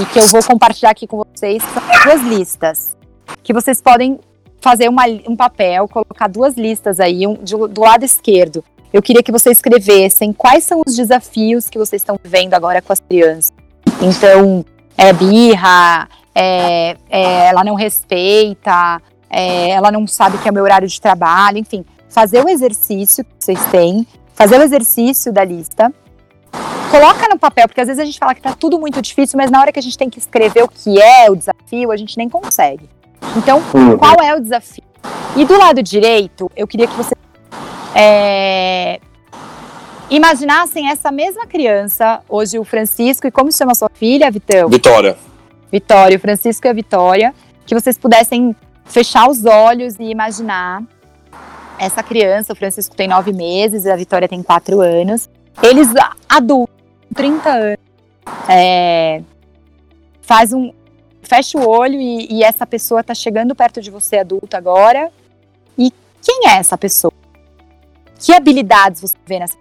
[0.00, 2.96] e que eu vou compartilhar aqui com vocês, são duas listas.
[3.42, 4.18] Que vocês podem
[4.60, 8.62] fazer uma, um papel, colocar duas listas aí, um, de- do lado esquerdo.
[8.92, 12.92] Eu queria que vocês escrevessem quais são os desafios que vocês estão vivendo agora com
[12.92, 13.52] as crianças.
[14.00, 14.64] Então,
[14.96, 20.62] é birra, é, é, ela não respeita, é, ela não sabe que é o meu
[20.64, 21.84] horário de trabalho, enfim.
[22.08, 25.92] Fazer o exercício que vocês têm, fazer o exercício da lista,
[26.90, 29.50] coloca no papel, porque às vezes a gente fala que tá tudo muito difícil, mas
[29.50, 32.16] na hora que a gente tem que escrever o que é o desafio, a gente
[32.16, 32.88] nem consegue.
[33.36, 33.98] Então, Uhum.
[33.98, 34.84] qual é o desafio?
[35.36, 37.14] E do lado direito, eu queria que você
[37.94, 39.00] é,
[40.10, 44.68] imaginassem essa mesma criança, hoje o Francisco, e como se chama sua filha, Vitão?
[44.68, 45.16] Vitória.
[45.70, 47.34] Vitória, o Francisco e a Vitória,
[47.66, 48.56] que vocês pudessem
[48.86, 50.82] fechar os olhos e imaginar
[51.78, 55.28] essa criança, o Francisco tem nove meses e a Vitória tem quatro anos,
[55.62, 55.88] eles
[56.28, 56.74] adultos,
[57.14, 57.78] 30 anos,
[58.48, 59.22] é,
[60.22, 60.72] faz um,
[61.22, 65.12] fecha o olho e, e essa pessoa tá chegando perto de você adulto agora,
[65.76, 65.92] e
[66.22, 67.12] quem é essa pessoa?
[68.18, 69.56] Que habilidades você vê nessa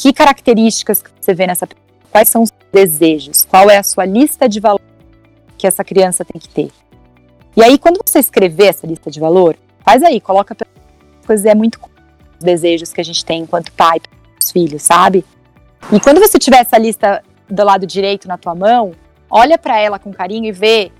[0.00, 1.68] Que características que você vê nessa?
[2.10, 3.44] Quais são os desejos?
[3.44, 4.86] Qual é a sua lista de valores
[5.58, 6.70] que essa criança tem que ter?
[7.54, 10.56] E aí, quando você escrever essa lista de valor, faz aí, coloca
[11.26, 11.78] coisas é muito
[12.38, 14.00] os desejos que a gente tem enquanto pai,
[14.40, 15.22] os filhos, sabe?
[15.92, 18.92] E quando você tiver essa lista do lado direito na tua mão,
[19.28, 20.90] olha para ela com carinho e vê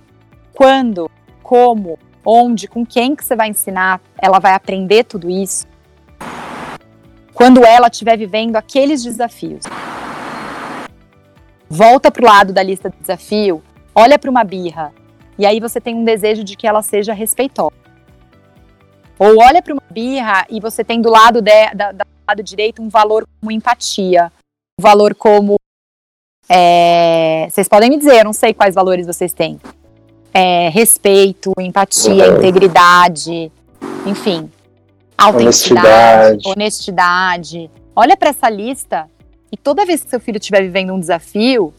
[0.53, 1.11] quando,
[1.43, 5.70] como, onde, com quem que você vai ensinar, ela vai aprender tudo isso.
[7.35, 9.65] Quando ela estiver vivendo aqueles desafios.
[11.69, 13.63] Volta pro lado da lista de desafio,
[13.95, 14.93] olha para uma birra,
[15.39, 17.81] e aí você tem um desejo de que ela seja respeitosa.
[19.19, 22.83] Ou olha para uma birra e você tem do lado, de, da, do lado direito
[22.83, 24.33] um valor como empatia,
[24.79, 25.57] um valor como.
[26.49, 29.61] é, vocês podem me dizer, eu não sei quais valores vocês têm.
[30.33, 33.53] É, respeito, empatia, integridade,
[34.07, 34.51] enfim.
[35.21, 36.49] Autenticidade, Honestidade.
[36.49, 37.71] honestidade.
[37.95, 39.09] Olha para essa lista
[39.53, 41.75] e toda vez que seu filho estiver vivendo um desafio,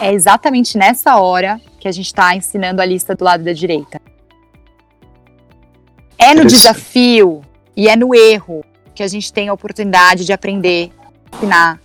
[0.00, 4.00] é exatamente nessa hora que a gente está ensinando a lista do lado da direita.
[6.18, 7.42] É no desafio
[7.76, 8.64] e é no erro
[8.94, 10.90] que a gente tem a oportunidade de aprender,
[11.34, 11.80] ensinar.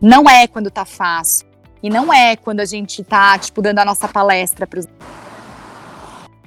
[0.00, 1.46] Não é quando tá fácil.
[1.82, 4.86] E não é quando a gente tá, tipo, dando a nossa palestra pros.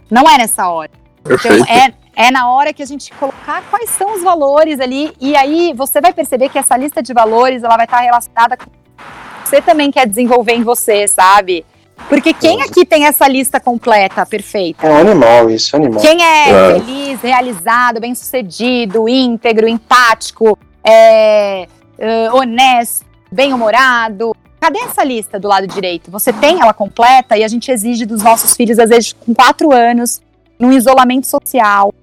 [0.09, 0.91] Não é nessa hora.
[1.23, 1.63] Perfeito.
[1.63, 5.13] Então, é, é na hora que a gente colocar quais são os valores ali.
[5.19, 8.65] E aí você vai perceber que essa lista de valores ela vai estar relacionada com
[8.65, 11.65] o que você também quer desenvolver em você, sabe?
[12.09, 14.85] Porque quem aqui tem essa lista completa, perfeita?
[14.85, 16.01] É um animal isso, é um animal.
[16.01, 16.73] Quem é, É.
[16.79, 24.35] feliz, realizado, bem-sucedido, íntegro, empático, é, é, honesto, bem-humorado?
[24.59, 26.09] Cadê essa lista do lado direito?
[26.09, 29.73] Você tem ela completa e a gente exige dos nossos filhos, às vezes, com quatro
[29.73, 30.21] anos,
[30.57, 31.93] num isolamento social.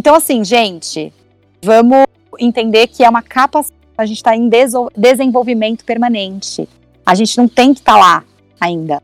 [0.00, 1.12] Então, assim, gente,
[1.62, 2.06] vamos
[2.38, 4.48] entender que é uma capacidade, a gente está em
[4.96, 6.66] desenvolvimento permanente.
[7.04, 8.24] A gente não tem que estar lá
[8.58, 9.02] ainda,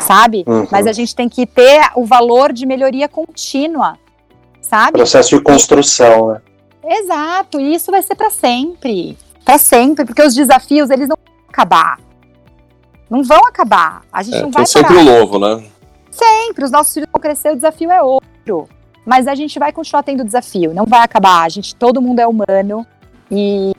[0.00, 0.42] sabe?
[0.46, 0.66] Uhum.
[0.72, 3.98] Mas a gente tem que ter o valor de melhoria contínua,
[4.62, 4.92] sabe?
[4.92, 6.40] Processo de construção, né?
[6.88, 9.18] Exato, e isso vai ser para sempre.
[9.44, 12.00] Para sempre, porque os desafios, eles não vão acabar.
[13.10, 14.04] Não vão acabar.
[14.10, 15.00] A gente É, não vai sempre parar.
[15.02, 15.62] o novo, né?
[16.10, 18.66] Sempre, os nossos filhos vão crescer, o desafio é outro.
[19.04, 21.42] Mas a gente vai continuar tendo desafio, não vai acabar.
[21.42, 22.86] A gente, todo mundo é humano
[23.30, 23.72] e,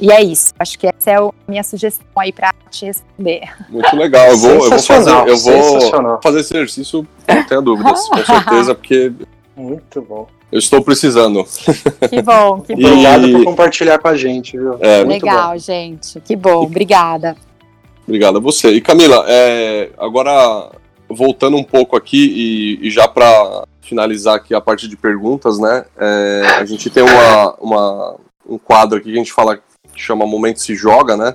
[0.00, 0.52] e é isso.
[0.58, 3.42] Acho que essa é a minha sugestão aí para te responder.
[3.68, 4.28] Muito legal.
[4.28, 8.74] Eu vou, eu vou fazer, eu vou fazer esse exercício, não tenha dúvidas, com certeza,
[8.74, 9.12] porque
[9.56, 10.26] Muito bom.
[10.50, 11.44] eu estou precisando.
[12.08, 12.80] Que bom, que bom.
[12.80, 14.76] E- Obrigado por compartilhar com a gente, viu?
[14.80, 16.20] É, muito Legal, gente.
[16.20, 17.36] Que bom, obrigada.
[18.06, 18.70] Obrigado a você.
[18.70, 20.70] E Camila, é, agora
[21.08, 25.84] voltando um pouco aqui e, e já para finalizar aqui a parte de perguntas, né?
[25.98, 28.16] é, a gente tem uma, uma-
[28.48, 29.62] um quadro aqui que a gente fala que
[30.00, 31.34] chama Momento se joga, né?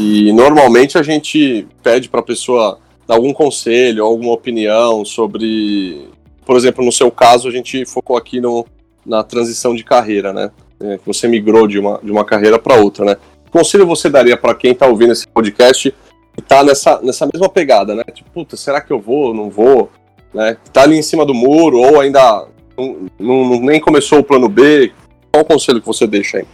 [0.00, 6.08] E normalmente a gente pede para a pessoa dar algum conselho, alguma opinião sobre,
[6.46, 8.64] por exemplo, no seu caso a gente focou aqui no,
[9.04, 10.50] na transição de carreira, né?
[10.82, 13.16] É, que você migrou de uma, de uma carreira para outra, né?
[13.44, 15.94] Que conselho você daria para quem está ouvindo esse podcast
[16.38, 18.02] e tá nessa, nessa mesma pegada, né?
[18.14, 19.90] Tipo, puta, será que eu vou, não vou?
[20.32, 20.56] Né?
[20.72, 24.92] Tá ali em cima do muro ou ainda não, não- nem começou o plano B?
[25.32, 26.46] Qual o conselho que você deixa aí?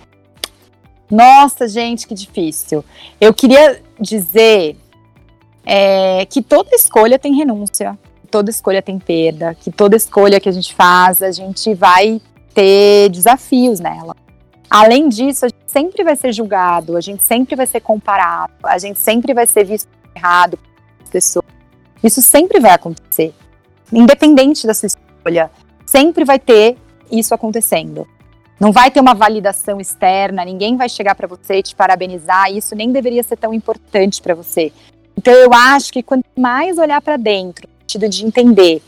[1.10, 2.84] Nossa, gente, que difícil.
[3.20, 4.76] Eu queria dizer
[5.64, 7.96] é, que toda escolha tem renúncia,
[8.30, 12.20] toda escolha tem perda, que toda escolha que a gente faz, a gente vai
[12.54, 14.16] ter desafios nela.
[14.68, 18.78] Além disso, a gente sempre vai ser julgado, a gente sempre vai ser comparado, a
[18.78, 20.58] gente sempre vai ser visto errado
[20.98, 21.44] por pessoas.
[22.02, 23.32] Isso sempre vai acontecer.
[23.93, 25.51] Independente da sua escolha,
[25.84, 26.76] sempre vai ter
[27.11, 28.07] isso acontecendo.
[28.59, 32.91] Não vai ter uma validação externa, ninguém vai chegar para você te parabenizar, isso nem
[32.91, 34.72] deveria ser tão importante para você.
[35.16, 38.82] Então eu acho que quanto mais olhar para dentro, no sentido de entender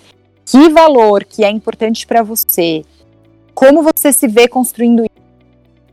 [0.44, 2.82] que valor que é importante para você,
[3.54, 5.18] como você se vê construindo isso,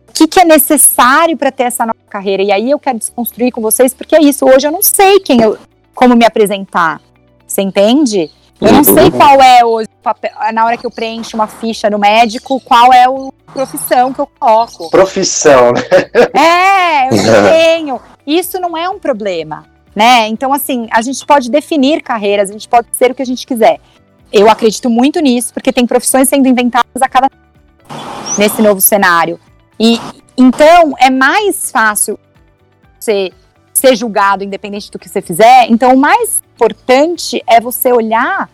[0.07, 2.41] o que, que é necessário para ter essa nova carreira.
[2.41, 4.45] E aí eu quero desconstruir com vocês, porque é isso.
[4.45, 5.57] Hoje eu não sei quem eu,
[5.93, 7.01] como me apresentar.
[7.45, 8.31] Você entende?
[8.61, 11.89] Eu não sei qual é hoje o papel, na hora que eu preencho uma ficha
[11.89, 13.09] no médico, qual é a
[13.51, 14.89] profissão que eu coloco.
[14.89, 15.81] Profissão, né?
[16.33, 18.01] É, eu não tenho.
[18.25, 20.27] Isso não é um problema, né?
[20.27, 23.45] Então, assim, a gente pode definir carreiras, a gente pode ser o que a gente
[23.45, 23.79] quiser.
[24.31, 27.29] Eu acredito muito nisso, porque tem profissões sendo inventadas a cada
[28.37, 29.39] nesse novo cenário.
[29.79, 29.99] E
[30.37, 32.17] então é mais fácil
[32.99, 33.31] você
[33.85, 35.67] ser julgado independente do que você fizer.
[35.69, 38.49] Então, o mais importante é você olhar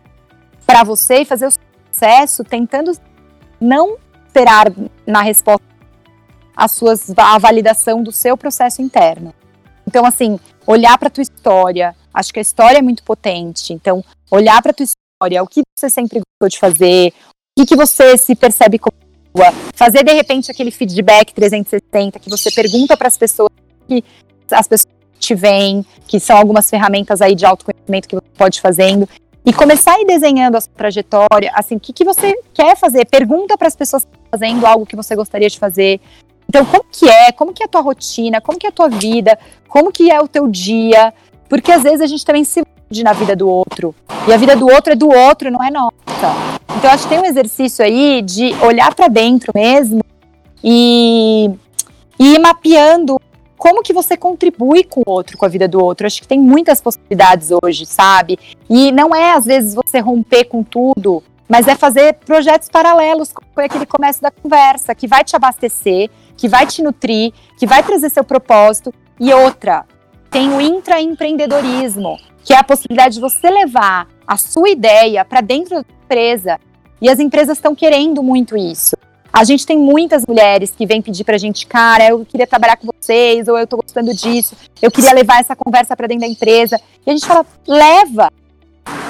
[0.65, 1.51] para você e fazer o
[1.91, 2.91] sucesso tentando
[3.59, 4.71] não esperar
[5.05, 5.65] na resposta
[6.55, 9.33] as suas a validação do seu processo interno.
[9.87, 10.37] Então, assim,
[10.67, 11.95] olhar para tua história.
[12.13, 13.73] Acho que a história é muito potente.
[13.73, 17.13] Então, olhar para tua história, o que você sempre gostou de fazer,
[17.57, 18.97] o que, que você se percebe como
[19.33, 23.49] boa, fazer de repente aquele feedback 360 que você pergunta para as pessoas
[23.87, 24.03] que
[24.51, 25.00] as pessoas
[25.35, 29.07] veem, que são algumas ferramentas aí de autoconhecimento que você pode ir fazendo
[29.45, 33.05] e começar a ir desenhando a sua trajetória, assim, o que, que você quer fazer?
[33.05, 35.99] Pergunta para as pessoas fazendo algo que você gostaria de fazer.
[36.47, 37.31] Então, como que é?
[37.31, 38.39] Como que é a tua rotina?
[38.39, 39.37] Como que é a tua vida?
[39.67, 41.13] Como que é o teu dia?
[41.49, 43.95] Porque às vezes a gente também se ilude na vida do outro.
[44.27, 45.95] E a vida do outro é do outro, não é nossa.
[46.77, 50.01] Então, acho que tem um exercício aí de olhar para dentro mesmo
[50.63, 51.49] e,
[52.19, 53.19] e ir mapeando
[53.61, 56.07] como que você contribui com o outro, com a vida do outro.
[56.07, 58.39] Acho que tem muitas possibilidades hoje, sabe?
[58.67, 63.47] E não é, às vezes, você romper com tudo, mas é fazer projetos paralelos, como
[63.53, 67.83] foi aquele começo da conversa, que vai te abastecer, que vai te nutrir, que vai
[67.83, 68.91] trazer seu propósito.
[69.19, 69.85] E outra,
[70.31, 75.75] tem o intraempreendedorismo, que é a possibilidade de você levar a sua ideia para dentro
[75.75, 76.59] da empresa.
[76.99, 78.95] E as empresas estão querendo muito isso.
[79.33, 82.87] A gente tem muitas mulheres que vêm pedir pra gente, cara, eu queria trabalhar com
[82.87, 86.79] vocês, ou eu tô gostando disso, eu queria levar essa conversa para dentro da empresa.
[87.05, 88.29] E a gente fala, leva.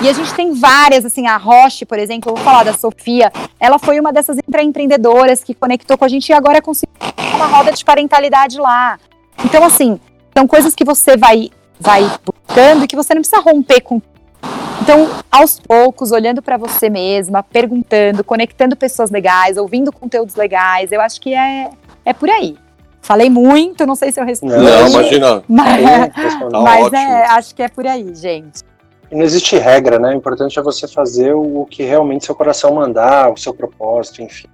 [0.02, 3.32] E a gente tem várias, assim, a Roche, por exemplo, eu vou falar da Sofia,
[3.60, 6.94] ela foi uma dessas empreendedoras que conectou com a gente e agora conseguiu
[7.36, 9.00] uma roda de parentalidade lá.
[9.44, 10.00] Então, assim,
[10.38, 11.50] são coisas que você vai,
[11.80, 14.00] vai buscando e que você não precisa romper com
[14.82, 21.00] então, aos poucos, olhando para você mesma, perguntando, conectando pessoas legais, ouvindo conteúdos legais, eu
[21.02, 21.70] acho que é,
[22.06, 22.58] é por aí.
[23.02, 24.56] Falei muito, não sei se eu respondi.
[24.56, 25.44] Não, imagina.
[25.48, 25.84] Mas,
[26.14, 28.62] Tá mas é, acho que é por aí, gente.
[29.12, 30.10] Não existe regra, né?
[30.10, 34.48] O importante é você fazer o que realmente seu coração mandar, o seu propósito, enfim.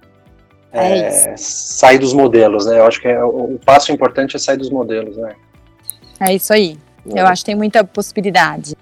[0.72, 0.98] É,
[1.32, 2.78] É, sair dos modelos, né?
[2.78, 5.34] Eu acho que é- o o passo importante é sair dos modelos, né?
[6.20, 6.76] É isso aí.
[7.14, 8.74] Eu acho que tem muita possibilidade.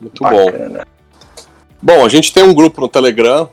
[0.00, 0.46] Muito bom.
[0.46, 0.86] Bacana.
[1.80, 3.48] Bom, a gente tem um grupo no Telegram,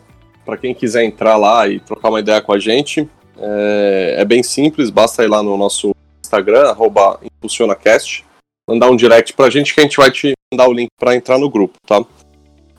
[0.45, 3.07] para quem quiser entrar lá e trocar uma ideia com a gente.
[3.38, 5.93] É, é bem simples, basta ir lá no nosso
[6.23, 8.26] Instagram, arroba ImpulsionaCast,
[8.67, 11.38] mandar um direct pra gente que a gente vai te mandar o link para entrar
[11.38, 12.03] no grupo, tá?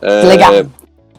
[0.01, 0.53] É, Legal.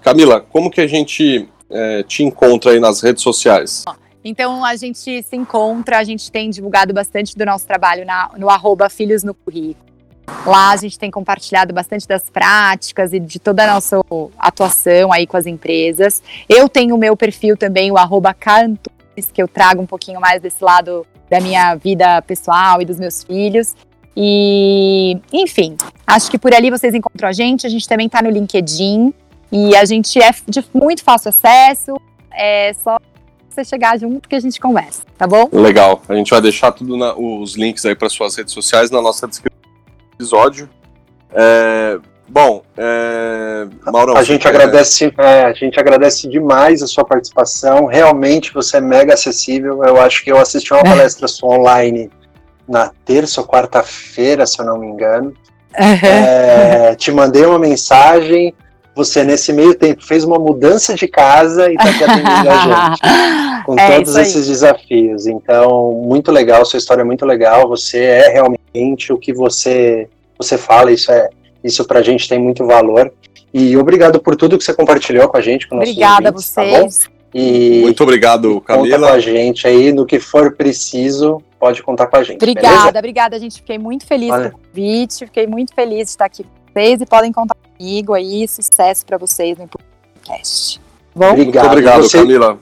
[0.01, 3.83] Camila, como que a gente é, te encontra aí nas redes sociais?
[4.23, 8.49] Então a gente se encontra, a gente tem divulgado bastante do nosso trabalho na- no
[8.49, 9.86] arroba Filhos no Currículo.
[10.45, 13.99] Lá a gente tem compartilhado bastante das práticas e de toda a nossa
[14.37, 16.21] atuação aí com as empresas.
[16.47, 18.35] Eu tenho o meu perfil também, o arroba
[19.33, 23.23] que eu trago um pouquinho mais desse lado da minha vida pessoal e dos meus
[23.23, 23.75] filhos.
[24.15, 25.75] E, enfim,
[26.05, 27.65] acho que por ali vocês encontram a gente.
[27.67, 29.13] A gente também está no LinkedIn
[29.51, 31.99] e a gente é de muito fácil acesso.
[32.31, 32.99] É só
[33.49, 35.49] você chegar junto que a gente conversa, tá bom?
[35.51, 39.01] Legal, a gente vai deixar tudo na- os links aí para suas redes sociais na
[39.01, 39.56] nossa descrição
[40.17, 40.69] episódio.
[41.33, 47.05] É, bom, é, Maurão, A gente quer- agradece, é, a gente agradece demais a sua
[47.05, 47.85] participação.
[47.85, 49.83] Realmente você é mega acessível.
[49.83, 50.83] Eu acho que eu assisti uma É.
[50.83, 52.09] palestra sua online
[52.67, 55.33] na terça ou quarta-feira, se eu não me engano.
[55.73, 58.53] É, te mandei uma mensagem.
[58.97, 63.63] Você, nesse meio tempo, fez uma mudança de casa e está aqui atendendo a gente.
[63.65, 65.27] Com É todos esses desafios.
[65.27, 67.67] Então, muito legal, sua história é muito legal.
[67.69, 71.29] Você é realmente o que você, você fala, isso é
[71.63, 73.11] isso pra gente tem muito valor.
[73.53, 77.07] E obrigado por tudo que você compartilhou com a gente, com Obrigada a tá vocês.
[77.33, 79.11] E Muito obrigado, conta com Camila.
[79.11, 82.39] a gente aí, no que for preciso, pode contar com a gente.
[82.39, 82.67] beleza?
[82.67, 83.57] Obrigada, obrigada, gente.
[83.57, 84.49] Fiquei muito feliz Olha.
[84.51, 88.13] com o convite, fiquei muito feliz de estar aqui com vocês e podem contar comigo
[88.13, 88.47] aí.
[88.47, 90.79] Sucesso pra vocês no podcast.
[91.15, 91.63] Bom, Obrigado.
[91.63, 92.59] Muito obrigado, Você- Camila.